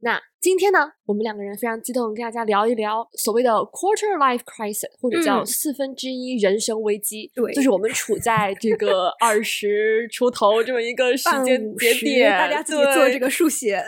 [0.00, 7.30] 那今天呢，我们两个人非常激动，跟大家聊一聊所谓的 quarter life crisis，或者叫四分之一人生危机。
[7.34, 13.82] 对，就是我们处在这个 二十出头这么一个时间节点，大家自己做这个数学，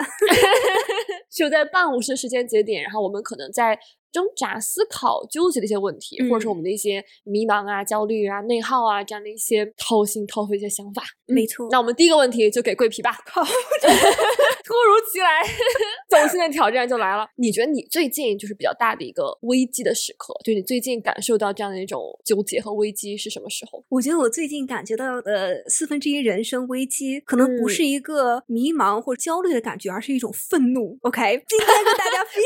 [1.31, 3.79] 就在半五十时间节点，然后我们可能在。
[4.11, 11.03] 挣扎、思考、纠结的一些问题，或者说我们的一些迷茫啊、焦虑啊、内耗啊这样的一些掏心掏肺的一些想法。
[11.27, 13.11] 没错，那我们第一个问题就给桂皮吧。
[14.69, 15.41] 突如其来，
[16.13, 17.27] 走心的挑战就来了。
[17.37, 23.83] 你觉得你最近就是比较大的一个危机的时刻，就你最近感受到这样的一种纠结和危机是什么时候？
[23.89, 30.99] 我觉得我最近感觉到的四分之一人生危机，可能不是一个迷茫或者焦虑的感觉，而是一种愤怒。
[31.01, 32.45] OK，今天跟大家 分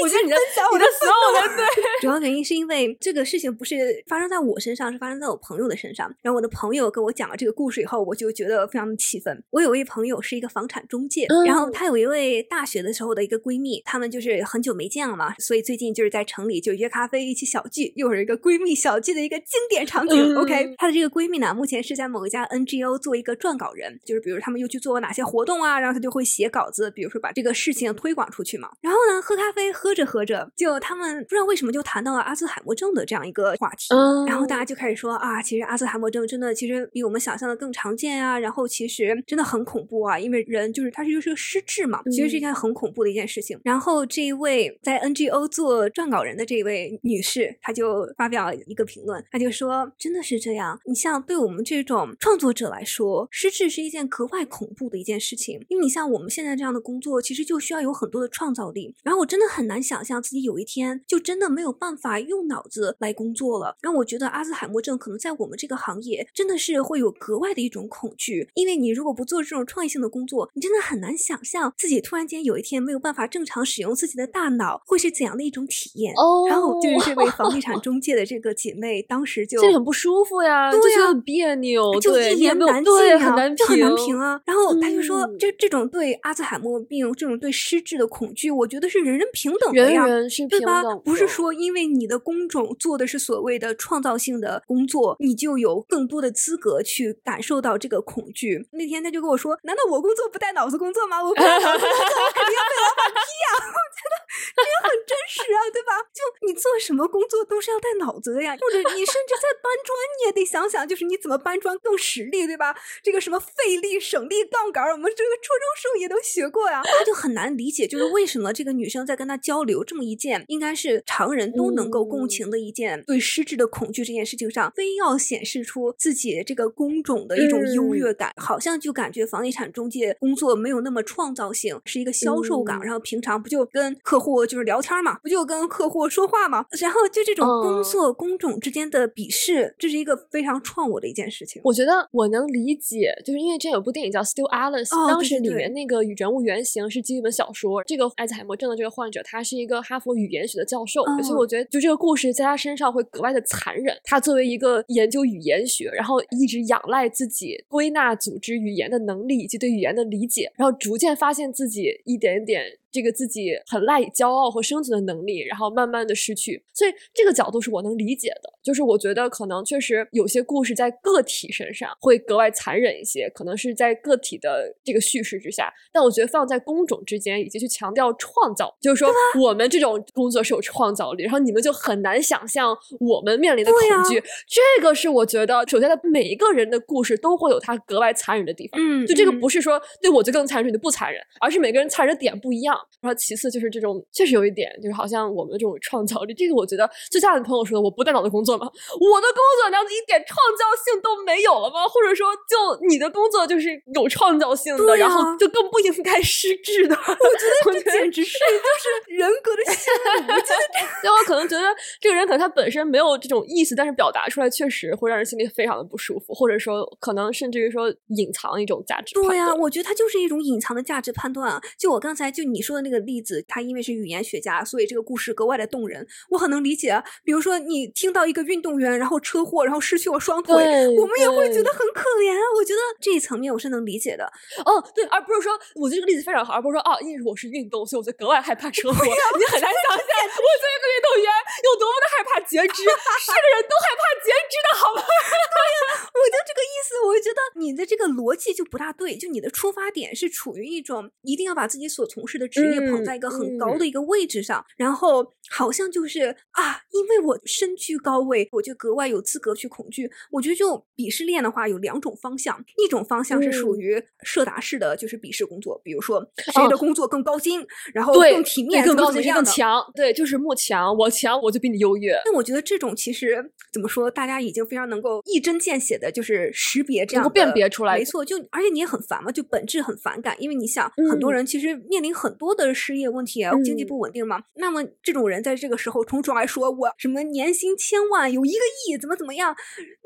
[0.54, 1.56] 享我的所有的。
[1.56, 1.66] 对，
[2.02, 6.14] 主要原因是因为这个事情不是发生在我身上，是发生在我朋友的身上。
[6.22, 9.42] 然后我的朋友跟我讲了这个故事以后，我就觉得非常的气愤。
[9.50, 20.36] 我有位朋友是一个房产中介，然后他有一位大学的时候的一个闺蜜，她们就是很久没见了嘛，所以最近就是在城里就约咖啡一起小聚，又是一个闺蜜小聚的一个经典场景。
[20.36, 28.70] OK，她的这个闺蜜呢，目前是在某一家 NGO 做一个撰稿人，就是比如他们又去做了哪些活动啊，然后她就会写稿子，比如说把这个事情推广出去嘛。
[28.80, 31.42] 然后呢，喝咖啡喝着喝着，就他们不知道。
[31.42, 33.92] 为什么就谈到了阿兹海默症的这样一个话题？
[34.26, 43.58] 然后大家就开始说啊，其实阿兹海默症真的其实比我们想象的更常见啊，然后其实真的很恐怖啊，因为人就是他是就是个失智嘛，其实是一件很恐怖的一件事情。
[43.64, 50.78] 然后这一位在 NGO 做撰稿人的这一位女士，她就发表一个评论，她就说真的是这样。
[50.86, 58.94] 你像对我们这种创作者来说，失智是一件格外恐怖的一件事情，因为你像我们现在这样的工作，其实就需要有很多的创造力。
[59.02, 61.32] 然后我真的很难想象自己有一天就真。
[61.32, 76.12] 真的没有办法用脑子来工作了，然后我觉得阿兹海默症可能在我们这个行业真的是会有格外的一种恐惧，因为你如果不做这种创意性的工作，你真的很难想象自己突然间有一天没有办法正常使用自己的大脑会是怎样的一种体验。
[76.16, 84.38] 哦，然后就是这位房地产中介的这个姐妹，当时就这很不舒服呀，对呀，很别扭，就一言难尽啊，很难就很难评啊。
[84.44, 90.82] 然后他就说，这这种对阿兹海默病这种对失智的恐惧，我觉得是人人平等的呀，人人是对吧？
[91.04, 92.02] 不是说因为你。
[92.02, 98.66] 你的工种做的是所谓的创造性的工作，你就有更多的资格去感受到这个恐惧。
[98.72, 101.22] 那天他就跟我说：“难道我工作不带脑子工作吗？
[101.22, 101.40] 我不
[101.76, 101.78] 我
[102.34, 104.14] 肯定要被老板批呀！”我觉得
[104.56, 105.92] 这也很真实啊，对吧？
[106.10, 112.74] 就你做什么工作都是要带脑子的呀， 或者你甚至在搬砖，你也得想想，就是你怎么搬砖更实力，对吧？
[113.02, 116.82] 这个什么费力、省力、杠杆，我们这个初中时候也都学过呀。
[116.82, 121.92] 他就很难理解，就是为什么这个女生在跟他交流这么一件应该是常人都能。
[121.92, 132.82] 够共情的一件对失智的恐惧这件事情上，非要显示出自己这个工种的一种优越感，好像就感觉房地产中介工作没有那么创造性，是一个销售岗。
[132.82, 136.64] 然后平常不就跟客户就是聊天嘛，不就跟客户说话嘛？
[136.80, 141.60] 然后就这种工作工种之间的鄙视，这是一个非常创我的一件事情。
[141.64, 147.84] 我觉得我能理解，就是因为之前有部电影叫《Still Alice》，当时里面那个人物原型是基于一本小说。
[147.84, 151.82] 这个艾兹海默症的这个患者，他是一个哈佛语言学的教授，所以我觉得就。
[151.82, 153.92] 这个故事在他身上会格外的残忍。
[154.04, 162.81] 他作为一个研究语言学，然后一直仰赖自己归纳、组织语言的能力以及对语言的理解，然后逐渐发现自己一点点。
[162.92, 168.52] 这个自己很赖以骄傲和生存的能力，然后慢慢的失去，所以这个角度是我能理解的。
[168.62, 175.72] 就是我觉得可能确实有些故事在个体身上会格外残忍一些，可能是在个体的这个叙事之下。
[175.92, 183.80] 但我觉得放在工种之间，以及去强调创造，就是说我们这种工作是有创造力，然后你们就很难想象我们面临的恐
[184.10, 184.22] 惧。
[184.46, 188.80] 这个是我觉得，首先在每一个人的故事都会有他格外残忍的地方。
[188.80, 192.78] 嗯，就这个不是说对我就更残忍，你不残忍，而是每个人残忍的点不一样。
[193.00, 198.66] 然后其次就是这种，确实有一点，就是好像我们的这种创造力，这个我觉得就像你朋友说的，我不带脑的工作嘛？
[198.66, 201.86] 我的工作难道一点创造性都没有了吗？
[201.88, 206.94] 或者说，就你的工作就是有创造性的，然后就更不应该失智的？
[206.94, 209.76] 我觉得 这简直是就是人格的陷
[210.26, 210.34] 阱。
[210.34, 210.62] 我觉得，
[211.04, 211.64] 因为我可能觉得
[212.00, 219.14] 这个人可能他本身没有这种意思，但是表达出来确实会让人心里非常的不舒服，或者说可能甚至于说隐藏一种价值。
[219.14, 221.60] 对呀，我觉得他就是一种隐藏的价值判断啊。
[221.78, 222.71] 就我刚才就你说。
[222.72, 226.06] 说的那个例子，他因为是语言学家，所以这个故事格外的动人。
[226.30, 227.04] 我很能理解啊。
[227.22, 230.56] 比如说，你听到一个运动员然后车祸，然后失去了双腿，
[230.96, 232.32] 我们也会觉得很可怜。
[232.56, 234.24] 我觉得这一层面我是能理解的。
[234.64, 239.04] 哦，对，而不是说我觉得这个例子非常好，而不是说哦，因为我是运动，所以我就格外害怕车祸。
[239.04, 241.28] 你很难想象，我作为一个运动员
[241.68, 242.82] 有多么的害怕截肢，
[243.20, 245.02] 是个人都害怕截肢的好吗？
[245.04, 260.10] 对呀，我就这个意思，我就觉得你的这个逻辑就不大对，就你的出发点是处于一种一定要把自己所从事的职业捧在一个很高的一个位置上，然后好像就是啊，因为我身居高位，我就格外有资格去恐惧。
[260.30, 267.64] 我觉得就鄙视链的话有两种方向，一种方向是属于社达式的，就是鄙视工作，比如说谁的工作更高薪，
[267.94, 272.18] 然后更体面、更高薪、更强，对，就是慕强，我强我就比你优越。
[272.24, 278.24] 那我觉得这种其实怎么说，大家已经非常能够一针见血的，就是识别这样辨别出来，没错。
[278.24, 284.42] 就而且你也很烦嘛，就本质很反感，因为你想很多人其实面临很多的失业问题，经济不稳定嘛。
[284.54, 288.58] 那么这种人在这个时候冲出来说我什么年薪千万，有一个
[288.88, 289.54] 亿，怎么怎么样？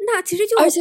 [0.06, 0.80] 那其实就而且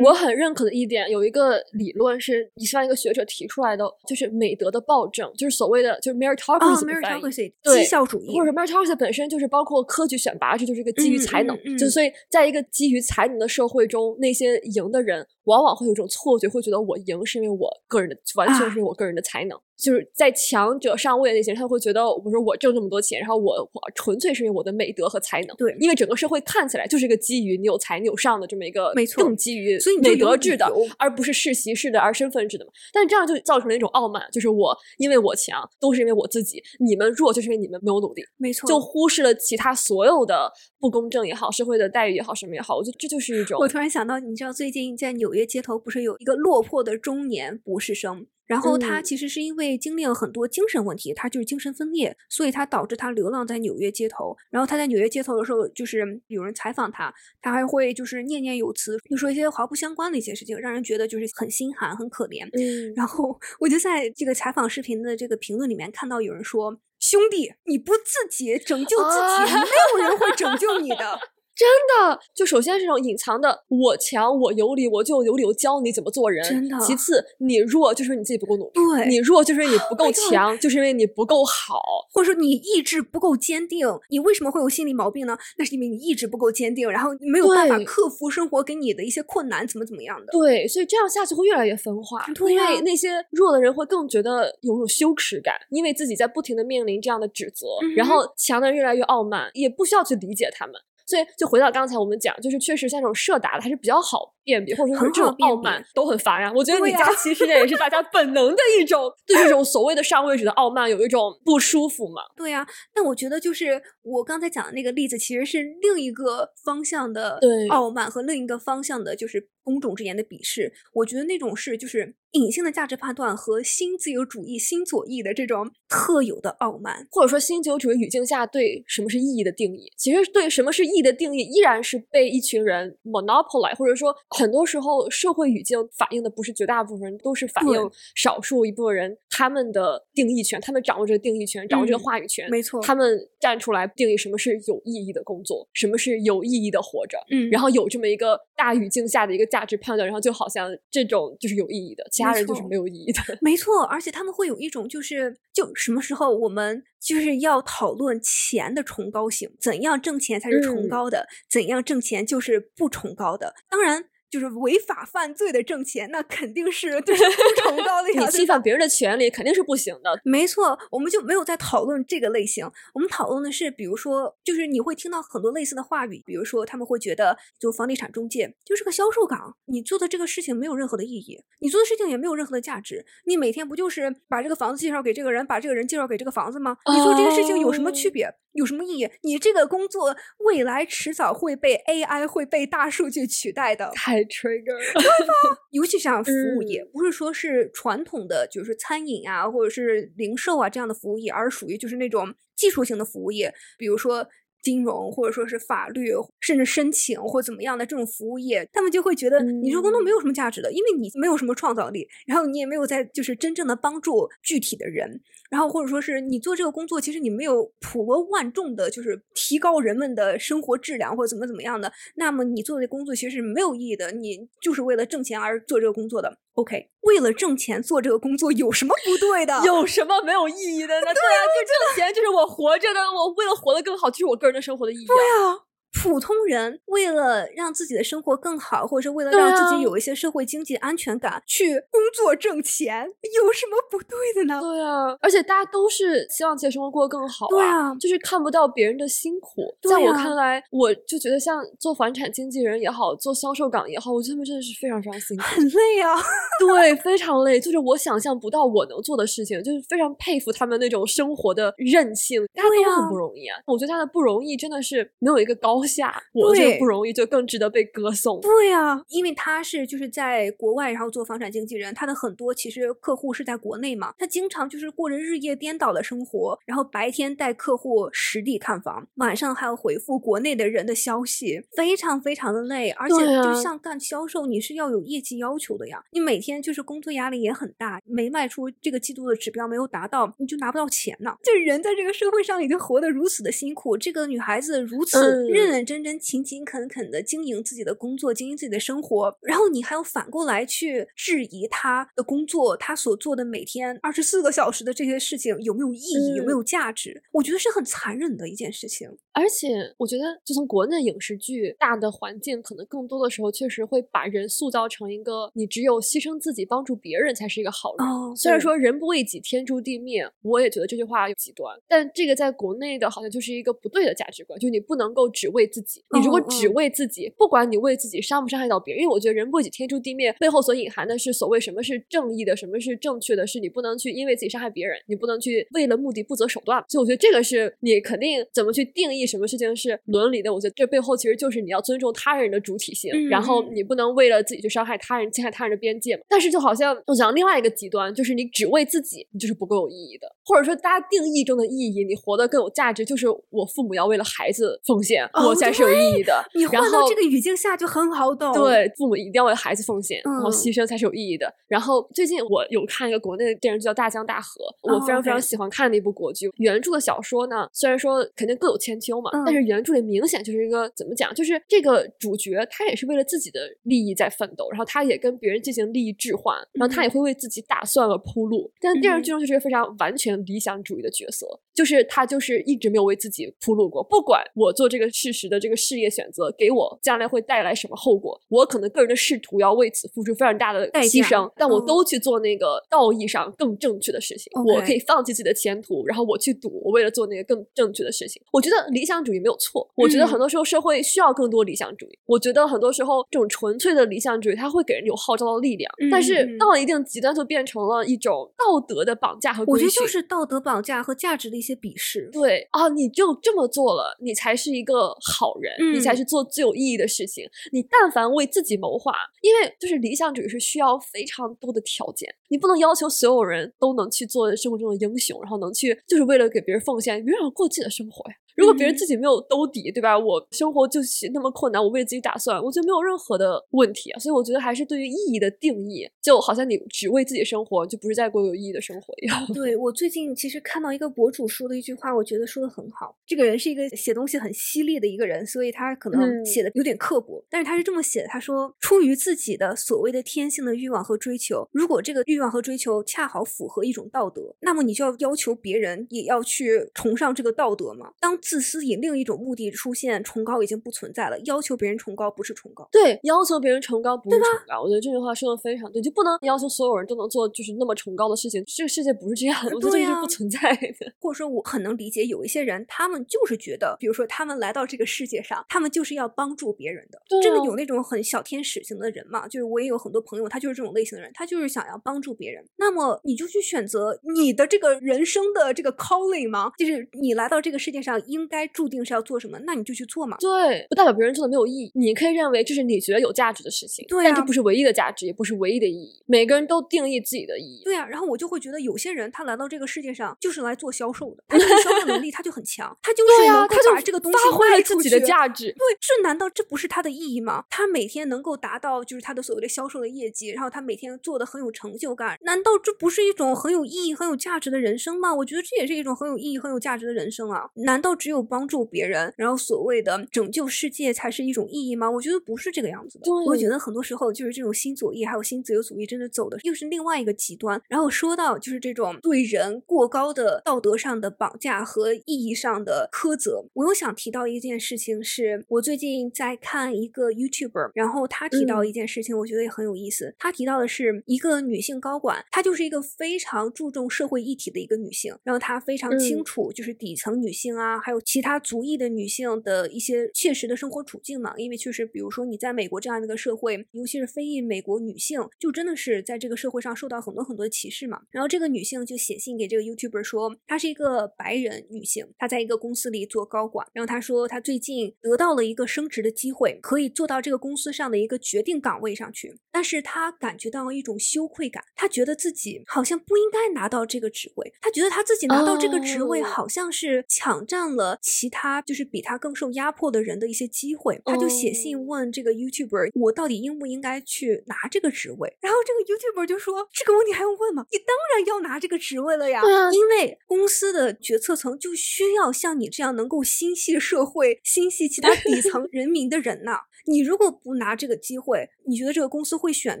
[0.02, 19.58] 我很认可的一点，有一个理论是以上一个学者提出来的，就是美德的暴政，就是所谓的就是 meritocracy，绩效主义，或者 meritocracy 本身就是包括科举选拔，这就是一个基于才能，就所以在一个基于才能的社会中，那些赢的人往往会有一种错觉，会觉得我赢是因为我个人的，完全是因为我个人的才能。
[19.74, 25.56] 就是在强者上位的那些人，他会觉得我说我挣这么多钱，然后我我纯粹是因为我的美德和才能。
[25.56, 30.66] 对，因为整个社会看起来就是一个基于你有才你有上的这么一个，没错，更基于所以你美德制的，
[30.98, 32.72] 而不是世袭式的，而身份制的嘛。
[32.92, 38.22] 但这样就造成了一种傲慢，就是我因为我强，都是因为我自己，你们弱就是因为你们没有努力。
[38.36, 42.76] 没错，就忽视了其他所有的不公正也好，社会的待遇也好，什么也好。
[42.76, 43.58] 我觉得这就是一种。
[43.60, 48.26] 我突然想到，你知道最近在纽约街头不是有一个落魄的中年博士生？
[48.52, 54.36] 然后他其实是因为经历了很多精神问题，他就是精神分裂，所以他导致他流浪在纽约街头。
[54.50, 57.10] 然后他在纽约街头的时候，就是有人采访他，
[57.40, 62.46] 他还会就是念念有词，就说一些毫不相关的一些事情，让人觉得就是很心寒、很可怜。
[62.52, 69.16] 嗯，然后我就在这个采访视频的这个评论里面看到有人说：“兄弟，你不自己拯救自
[69.46, 71.18] 己，没有人会拯救你的。”
[71.54, 71.68] 真
[72.08, 76.42] 的，就首先这种隐藏的我强我有理，我就有理，由教你怎么做人。
[76.48, 76.78] 真的。
[76.80, 78.72] 其次，你弱就是你自己不够努力。
[78.74, 79.08] 对。
[79.08, 81.78] 你弱就是你不 够强，就是因为你不够好，
[82.12, 83.86] 或者说你意志不够坚定。
[84.08, 85.36] 你为什么会有心理毛病呢？
[85.58, 90.32] 那是因为你意志不够坚定，然后没有办法克服生活给你的一些困难，怎么怎么样的。
[90.32, 92.24] 对，所以这样下去会越来越分化。
[92.34, 92.52] 对。
[92.52, 97.66] 因为那些弱的人会更觉得有种羞耻感，因为自己在不停的面临这样的指责，
[97.96, 100.74] 然后强的人越来越傲慢，也不需要去理解他们。
[101.06, 106.52] 所以，就回到刚才我们讲，就是确实像这种社达的还是比较好辨别，或者说这种傲慢都很烦呀。
[106.54, 112.22] 我觉得李佳琦事件也是大家本能的一种对这种所谓的上位者的傲慢有一种不舒服嘛。
[112.36, 117.38] 对呀，但我觉得就是我刚才讲的那个例子，其实是另一个方向的
[117.70, 120.72] 傲慢和另一个方向的，就是公众之言的鄙视。
[120.94, 161.26] 我觉得那种是就是隐性的价值判断和新自由主义、新左翼的这种特有的傲慢，或者说新自由主义语境下对什么是意义的定义，其实对什么是意义的定义依然是被一群人 monopolize，或者说很多时候社会语境反映的不是绝大部分人，都是反映少数一部分人他们的定义权，他们掌握这个定义权，掌握这个话语权，没错，他们站出来定义什么是有意义的工作，什么是有意义的活着，嗯，然后有这么一个大语境下的一个价值判断，然后就好像这种就是有意义的，其他人就是没有意义的， 没错，而且他们会有一种就是就什么时候我们就是要讨论钱的崇高性，怎样挣钱才是崇高的。
[161.50, 164.06] 怎样挣钱就是不崇高的，当然。
[164.32, 168.24] 就是违法犯罪的挣钱，那肯定是就是不崇高的呀。
[168.24, 170.18] 你侵犯别人的权利肯定是不行的。
[170.24, 186.78] 没错，我们就没有在讨论这个类型，我们讨论的是，比如说，就是你会听到很多类似的话语，比如说他们会觉得，就房地产中介就是个销售岗，你做的这个事情没有任何的意义，你做的事情也没有任何的价值，你每天不就是把这个房子介绍给这个人，把这个人介绍给这个房子吗？
[186.90, 188.32] 你做这个事情有什么区别？
[188.52, 189.08] 有什么意义？
[189.22, 193.90] 你这个工作未来迟早会被 AI 会被大数据取代的。
[193.94, 195.34] 太 trigger 了，对吧？
[195.70, 204.28] 尤其像服务业，不是说是传统的，就是餐饮啊，或者是零售啊这样的服务业，而属于就是那种技术性的服务业，比如说。
[204.62, 226.38] 金融或者说是法律，甚至申请或怎么样的这种服务业，他们就会觉得你这工作没有什么价值的，因为你没有什么创造力，然后你也没有在就是真正的帮助具体的人，然后或者说是你做这个工作，其实你没有普罗万众的，就是提高人们的生活质量或者怎么怎么样的，那么你做的工作其实是没有意义的，你就是为了挣钱而做这个工作的。
[226.54, 229.62] OK，为了挣钱做这个工作有什么不对的？
[229.64, 231.06] 有什么没有意义的呢？
[231.06, 235.06] 对啊，就挣钱就是我活着的，我为了活得更好，就是我个人的生活的意义。
[235.06, 235.64] 对啊。
[235.92, 244.60] 普通人为了让自己的生活更好，或者是为了让自己有一些社会经济安全感，去工作挣钱，有什么不对的呢？
[244.60, 249.74] 对啊，而且大家都是希望自己的生活过得更好，对啊，就是看不到别人的辛苦。
[249.82, 256.16] 在我看来，我就觉得像做房产经纪人也好，做销售岗也好，我觉得他们真的是非常非常辛苦，很累啊。
[256.58, 263.58] 对，非常累，就是我想象不到我能做的事情，就是非常佩服他们那种生活的韧性，大家都很不容易啊。
[263.66, 266.22] 我觉得他的不容易真的是没有一个高下。
[266.32, 268.40] 我这个不容易，就更值得被歌颂。
[268.40, 282.90] 对呀，因为他是就是在国外，然后做房产经纪人，他的很多其实客户是在国内嘛，他经常就是过着日夜颠倒的生活，然后白天带客户实地看房，晚上还要回复国内的人的消息，非常非常的累。
[282.90, 291.34] 而且就像干销售，你是要有业绩要求的呀，你每天就是工作压力也很大，没卖出这个季度的指标没有达到，你就拿不到钱呢。
[291.42, 296.12] 这人在这个社会上已经活得如此的辛苦，这个女孩子如此认认真真。
[296.18, 307.22] 勤勤恳恳的经营自己的工作，经营自己的生活，然后你还要反过来去质疑他的工作，他所做的每天二十四个小时的这些事情有没有意义，有没有价值？
[307.32, 309.08] 我觉得是很残忍的一件事情。
[309.32, 318.36] 而且，我觉得就从国内影视剧大的环境，可能更多的时候确实会把人塑造成一个你只有牺牲自己帮助别人才是一个好人。
[318.36, 326.04] 虽然说人不为己，天诛地灭，我也觉得这句话有极端，但这个在国内的好像就是一个不对的价值观，就你不能够只为自己。
[326.14, 336.84] 你如果只为自己，不管你为自己伤不伤害到别人，因为我觉得人不为己，天诛地灭背后所隐含的是所谓什么是正义的，什么是正确的，是你不能去因为自己伤害别人，你不能去为了目的不择手段。
[336.88, 340.52] 所以我觉得这个是你肯定怎么去定义什么事情是伦理的。
[340.52, 346.22] 我觉得这背后其实就是你要尊重他人的主体性，然后你不能为了自己去伤害他人，侵害他人的边界嘛。
[346.28, 356.44] 但是就好像我讲另外一个极端，就是你只为自己，你就是不够有意义的，或者说大家定义中的意义，你活得更有价值，就是我父母要为了孩子奉献，我才是有意义的。
[356.54, 358.52] 你换到这个语境下就很好懂。
[358.52, 361.52] 对，父母一定要为孩子奉献，然后牺牲才是有意义的。
[361.68, 366.50] 然后最近我有看一个国内的电视剧叫《大江大河》，我非常非常喜欢看的一部国剧。
[366.56, 378.70] 原著的小说呢，虽然说肯定各有千秋嘛，但是原著里明显就是一个怎么讲，就是这个主角他也是为了自己的利益在奋斗，然后他也跟别人进行利益置换，然后他也会为自己打算了铺路。
[378.80, 394.52] 但电视剧中就是一个非常完全理想主义的角色，就是他就是一直没有为自己铺路过，不管我做这个事实的这个事业选择给我将来会带来什么后果，我可能个人的仕途要为此付出非常大的牺牲，但我都去做那个道义上更正确的事情。
[394.64, 398.42] 我可以放弃自己的前途，然后我去赌，我为了做那个更正确的事情。
[398.52, 402.18] 我觉得理想主义没有错，我觉得很多时候社会需要更多理想主义。
[402.26, 412.28] 我觉得很多时候这种纯粹的理想主义，它会给人有号召的力量，但是到了一定极端，就变成了一种道德的绑架和我觉得就是道德绑架和价值的一些鄙视。
[412.32, 417.48] 对啊，你就这么做了，你才是一个好人，你才是做最有意义的事情。
[417.72, 428.36] 你但凡为自己谋划，因为就是理想主义是需要非常多的条件，你不能要求所有人都能去做生活中的英雄，然后能去就是为了给别人奉献，永远过自己的生活呀。
[428.56, 430.18] 如果别人自己没有兜底，对吧？
[430.18, 434.18] 我生活就是那么困难，我为自己打算，我觉得没有任何的问题啊。
[434.18, 439.46] 所以我觉得还是对于意义的定义，就好像你只为自己生活，就不是在过有意义的生活一样。
[439.54, 443.16] 对我最近其实看到一个博主说的一句话，我觉得说的很好。
[443.26, 458.12] 这个人是一个写东西很犀利的一个人，所以他可能写的有点刻薄，但是他是这么写的：他说，出于自己的所谓的天性的欲望和追求，如果这个欲望和追求恰好符合一种道德，那么你就要要求别人也要去崇尚这个道德嘛。
[458.20, 461.38] 当自私以另一种目的出现，崇高已经不存在了。
[461.46, 464.82] 要求别人崇高不是崇高，对，要求别人崇高不是崇高。
[464.82, 468.62] 我觉得这句话说的非常对，就不能要求所有人都能做就是那么崇高的事情。
[468.66, 471.12] 这个世界不是这样的，我觉得这是不存在的。
[471.20, 477.22] 或者说，我很能理解有一些人，他们就是觉得，比如说他们来到这个世界上，他们就是要帮助别人的。
[477.40, 479.46] 真的有那种很小天使型的人嘛？
[479.46, 482.64] 就是我也有很多朋友，他就是这种类型的人，他就是想要帮助别人。
[482.76, 486.72] 那么你就去选择你的这个人生的这个 calling 吗？
[486.78, 488.62] 就是你来到这个世界上应该。
[488.72, 490.36] 注定是要做什么，那你就去做嘛。
[490.40, 491.92] 对，不代表别人做的没有意义。
[491.94, 496.22] 你可以认为这是你觉得有价值的事情，对，但这不是唯一的价值，也不是唯一的意义。
[496.26, 497.82] 每个人都定义自己的意义。
[497.84, 505.66] 对啊，然后我就会觉得有些人他来到这个世界上就是来做销售的，他 就是销造能力他就很强，他就是能够把这个东西发挥了自己的价值。
[505.72, 507.64] 对，这难道这不是他的意义吗？
[507.70, 515.34] 他每天能够达到就是他的所谓的销售的业绩，然后他每天做的很有成就感，难道这不是一种很有意义、很有价值的人生吗？
[515.34, 517.68] 我觉得这也是一种很有意义、很有价值的人生啊！
[517.74, 522.10] 难道只有帮助别人，然后所谓的拯救世界才是一种意义吗？
[522.10, 523.30] 我觉得不是这个样子的。
[523.46, 527.80] 我觉得很多时候就是这种新左翼还有新自由主义真的走的又是另外一个极端。
[527.88, 540.34] 然后说到就是这种对人过高的道德上的绑架和意义上的苛责，我又想提到一件事情，是我最近在看一个 YouTuber，然后他提到一件事情，我觉得也很有意思。
[540.38, 551.52] 他提到的是一个女性高管，她就是一个非常注重社会议题的一个女性，然后她非常清楚就是底层女性啊，还有其他族裔的女性的一些切实的生活处境嘛。
[551.58, 558.22] 因为确实，比如说你在美国这样的一个社会，尤其是非裔美国女性，就真的是在这个社会上受到很多很多的歧视嘛。
[558.30, 563.86] 然后这个女性就写信给这个 YouTuber 说，她是一个白人女性，她在一个公司里做高管。
[563.92, 569.58] 然后她说，她最近得到了一个升职的机会，可以做到这个公司上的一个决定岗位上去。
[569.70, 581.20] 但是她感觉到一种羞愧感，她觉得自己好像不应该拿到这个职位，她觉得她自己拿到这个职位好像是抢占了其他就是比她更受压迫的人的一些机会。
[581.24, 585.56] 她就写信问这个 YouTuber，我到底应不应该去拿这个职位？
[585.60, 587.86] 然后这个 YouTuber 就说，这个问题还用问吗？
[587.90, 589.62] 你当然要拿这个职位了呀，
[589.92, 596.80] 因为公司的决策层就需要像你这样能够心系社会、心系其他底层人民的人呐。
[597.06, 600.00] 你如果不拿这个机会，你觉得这个公司会选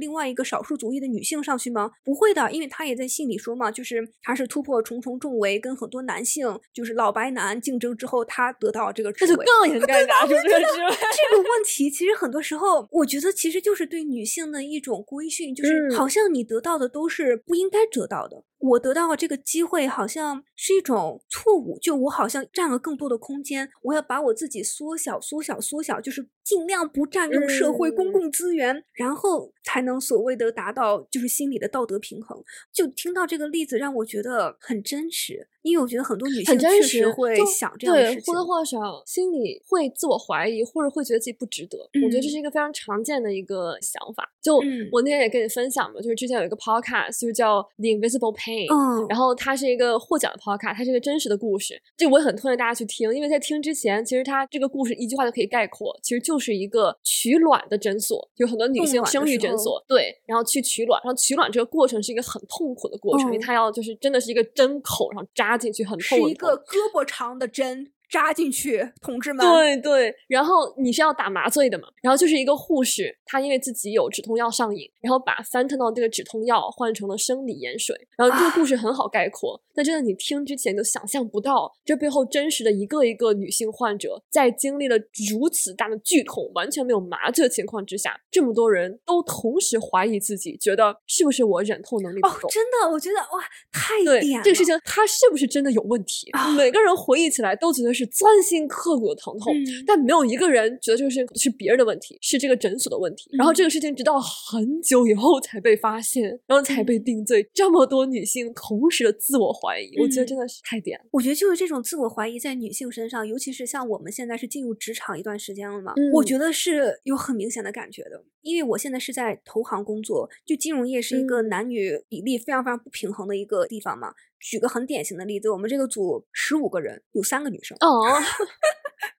[0.00, 1.90] 另外一个少数族裔的女性上去吗？
[2.04, 10.90] 不会的，因为他也在信里说嘛，就是他是突破重重重围，跟很多男性就是老白男竞争之后，他得到这个职位，就更应该拿出这个职位。
[11.30, 18.44] 这个问题其实很多时候，我觉得其实就是对女性的一种规训，就是好像你得到的都是不应该得到的。
[18.58, 21.78] 我得到了这个机会，好像是一种错误。
[21.80, 32.42] 就我好像占了更多的空间，我要把我自己缩小、缩小、缩小，就是尽量不占用社会公共资源，然后才能所谓的达到就是心理的道德平衡。
[32.72, 35.48] 就听到这个例子，让我觉得很真实。
[35.62, 41.78] 因为我觉得很多女性确实会想这样的事情，或多或少心里会自我怀疑，或者会觉得自己不值得。
[42.04, 44.32] 我觉得这是一个非常常见的一个想法。
[44.40, 44.56] 就
[44.90, 51.80] 我那天也跟你分享嘛，就是之前有一个 podcast，就叫 The Invisible Pain，然后它是一个获奖的 podcast，它是一个真实的故事。
[51.96, 65.49] 这我也很推荐大家去听，因为在听之前，其实它这个故事一句话就可以概括，其实就是一个取卵的诊所，有很多女性生育诊所，对，然后去取卵，然后取卵这个过程是一个很痛苦的过程，因为它要就是真的是一个针口上扎。
[65.50, 67.90] 扎进去很痛，是一个胳膊长的针。
[68.10, 69.46] 扎进去，同志们。
[69.46, 71.86] 对对，然后你是要打麻醉的嘛？
[72.02, 77.96] 然后就是一个护士，她因为自己有止痛药上瘾，然后把 fentanyl 这个止痛药换成了生理盐水。
[78.16, 84.96] 然后这个故事很好概括，但真的你听之前就想象不到，这背后真实的一个一个女性患者，在经历了
[85.30, 92.48] 如此大的剧痛、完全没有麻醉的情况之下，这么多人都同时怀疑自己，觉得是不是我忍痛能力不够？
[92.48, 96.28] 真的，我觉得哇，太对这个事情，他是不是真的有问题？
[96.56, 97.99] 每个人回忆起来都觉得是。
[98.00, 99.54] 是钻心刻骨的疼痛，
[99.86, 103.28] 但没有一个人觉得这个事情是别人的问题，是这个诊所的问题。
[103.36, 107.48] 然后这个事情直到很久以后才被发现，然后才被定罪。
[107.52, 110.98] 这么多女性同时的自我怀疑，我觉得真的是太点。
[111.12, 118.24] 我觉得就是这种自我怀疑在女性身上，尤其是像我们现在是进入职场一段时间了嘛，我觉得是有很明显的感觉的。
[118.42, 124.14] 因为我现在是在投行工作，就金融业是一个男女比例非常非常不平衡的一个地方嘛。
[124.40, 127.76] 举个很典型的例子，我们这个组十五个人，有三个女生。
[127.80, 128.02] 哦。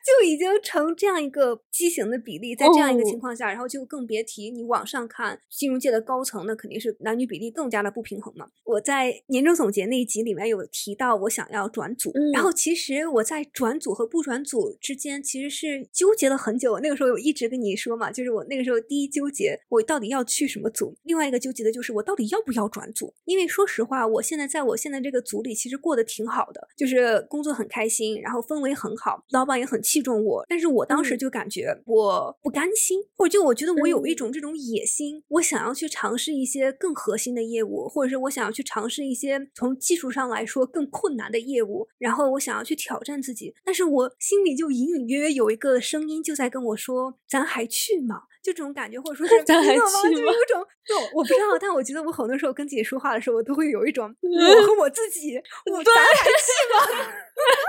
[0.05, 8.47] 就已经成这样一个畸形的比例，在这样一个情况下，然后就更别提你往上看金融界的高层，那肯定是男女比例更加的不平衡嘛。
[8.63, 16.79] 我在年终总结那一集里面有提到，我想要转组，然后其实我在转组和不转组之间其实是纠结了很久。
[16.79, 23.13] 那个时候有一直跟你说嘛，就是我那个时候第一纠结我到底要去什么组，另外一个纠结的就是我到底要不要转组。
[23.25, 29.70] 因为说实话，我现在在我现在这个组里其实过得挺好的，就是工作很开心，然后氛围很好，老板也很。
[29.79, 49.85] 器重我，但是我当时就感觉我不甘心，或者就我觉得我有一种这种野心，我想要去尝试一些更核心的业务，或者是我想要去尝试一些从技术上来说更困难的业务，然后我想要去挑战自己，但是我心里就隐隐约约有一个声音就在跟我说：“咱还去吗？”就这种感觉，或者说是咱还去吗？
[50.03, 55.37] 就有种，就我不知道，但我觉得我很多时候跟自己说话的时候，我都会有一种我和我自己，
[55.71, 57.13] 我咱还去吗？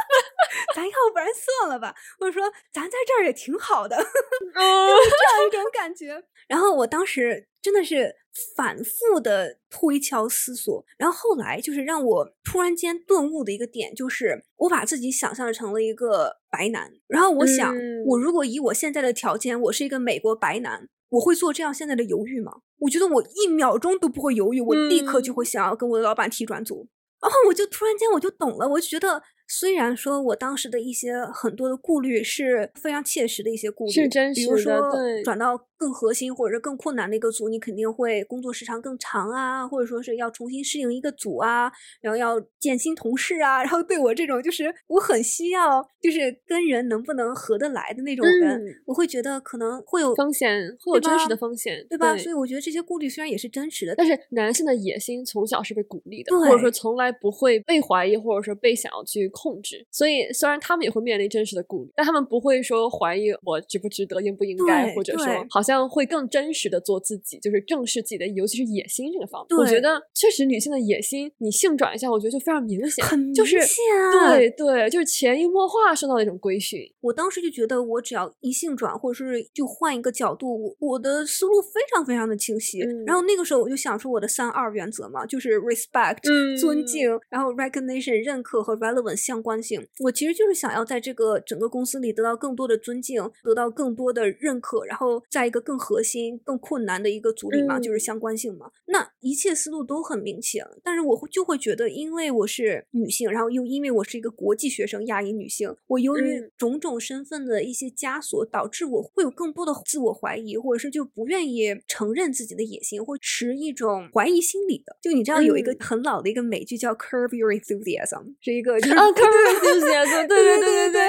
[0.75, 4.11] 咱要不然算了吧，或者说咱在这儿也挺好的，就是
[4.53, 6.23] 这样一种感觉。
[6.49, 8.15] 然后我当时真的是
[8.57, 17.75] 反复的推敲思索，然后后来就是让我突然间顿悟的一个点，就是我把自己想象成了一个白男，然后我想，
[18.07, 22.53] 我如果以我现在的条件，我是一个美国白男，我会做这样现在的犹豫吗？
[22.81, 26.89] 我觉得我一秒钟都不会犹豫，我立刻就会想要跟我的老板提转组，
[27.23, 29.23] 然后我就突然间我就懂了，我就觉得。
[29.53, 34.81] 虽然说我当时的一些很多的顾虑是非常切实的一些顾虑，是真实的，比如说
[35.23, 35.69] 转到。
[35.83, 52.17] 更核心或者是更困难的一个组，你肯定会工作时长更长啊，或者说是要重新适应一个组啊，然后要见新同事啊，然后对我这种就是我很需要就是跟人能不能合得来的那种人，我会觉得可能会有风险，会有真实的风险，对吧？
[52.17, 59.85] 所以我觉得这些顾虑虽然也是真实的，但是男性的野心从小是被鼓励的，或者说从来不会被怀疑，或者说被想要去控制。
[59.91, 65.83] 所以虽然他们也会面临真实的顾虑，但他们不会说怀疑我值不值得，应不应该，或者说好像。
[65.93, 69.59] 会更真实的做自己，就是正视自己的，尤其是野心这个方面。
[69.59, 73.61] 我觉得确实女性的野心，你性转一下，我觉得就非常明显，很明显。
[73.61, 74.35] 啊。
[74.35, 76.81] 对对，就是潜移默化受到的一种规训。
[77.01, 82.79] 我当时就觉得，我只要一性转，或者是就换一个角度，我的思路非常非常的清晰。
[83.05, 86.23] 然后那个时候我就想出我的三二原则嘛，就是 respect
[86.59, 89.81] 尊敬，然后 recognition 认可和 relevant 相关性。
[90.01, 98.71] 我其实就是想要在这个整个公司里得到更多的尊敬，得到更多的认可，然后在一个更核心、更困难的一个组里嘛，就是相关性嘛。
[98.85, 114.95] 那一切思路都很明显，但是我会就会觉得，因为我是女性，然后又因为我是一个国际学生、亚裔女性，我由于种种身份的一些枷锁，导致我会有更多的自我怀疑，或者是就不愿意承认自己的野心，或持一种怀疑心理的。
[115.01, 121.09] 就你知道有一个很老的一个美剧叫《Curb Your Enthusiasm》，是一个就是啊，《Curb Your Enthusiasm》，对对对对对，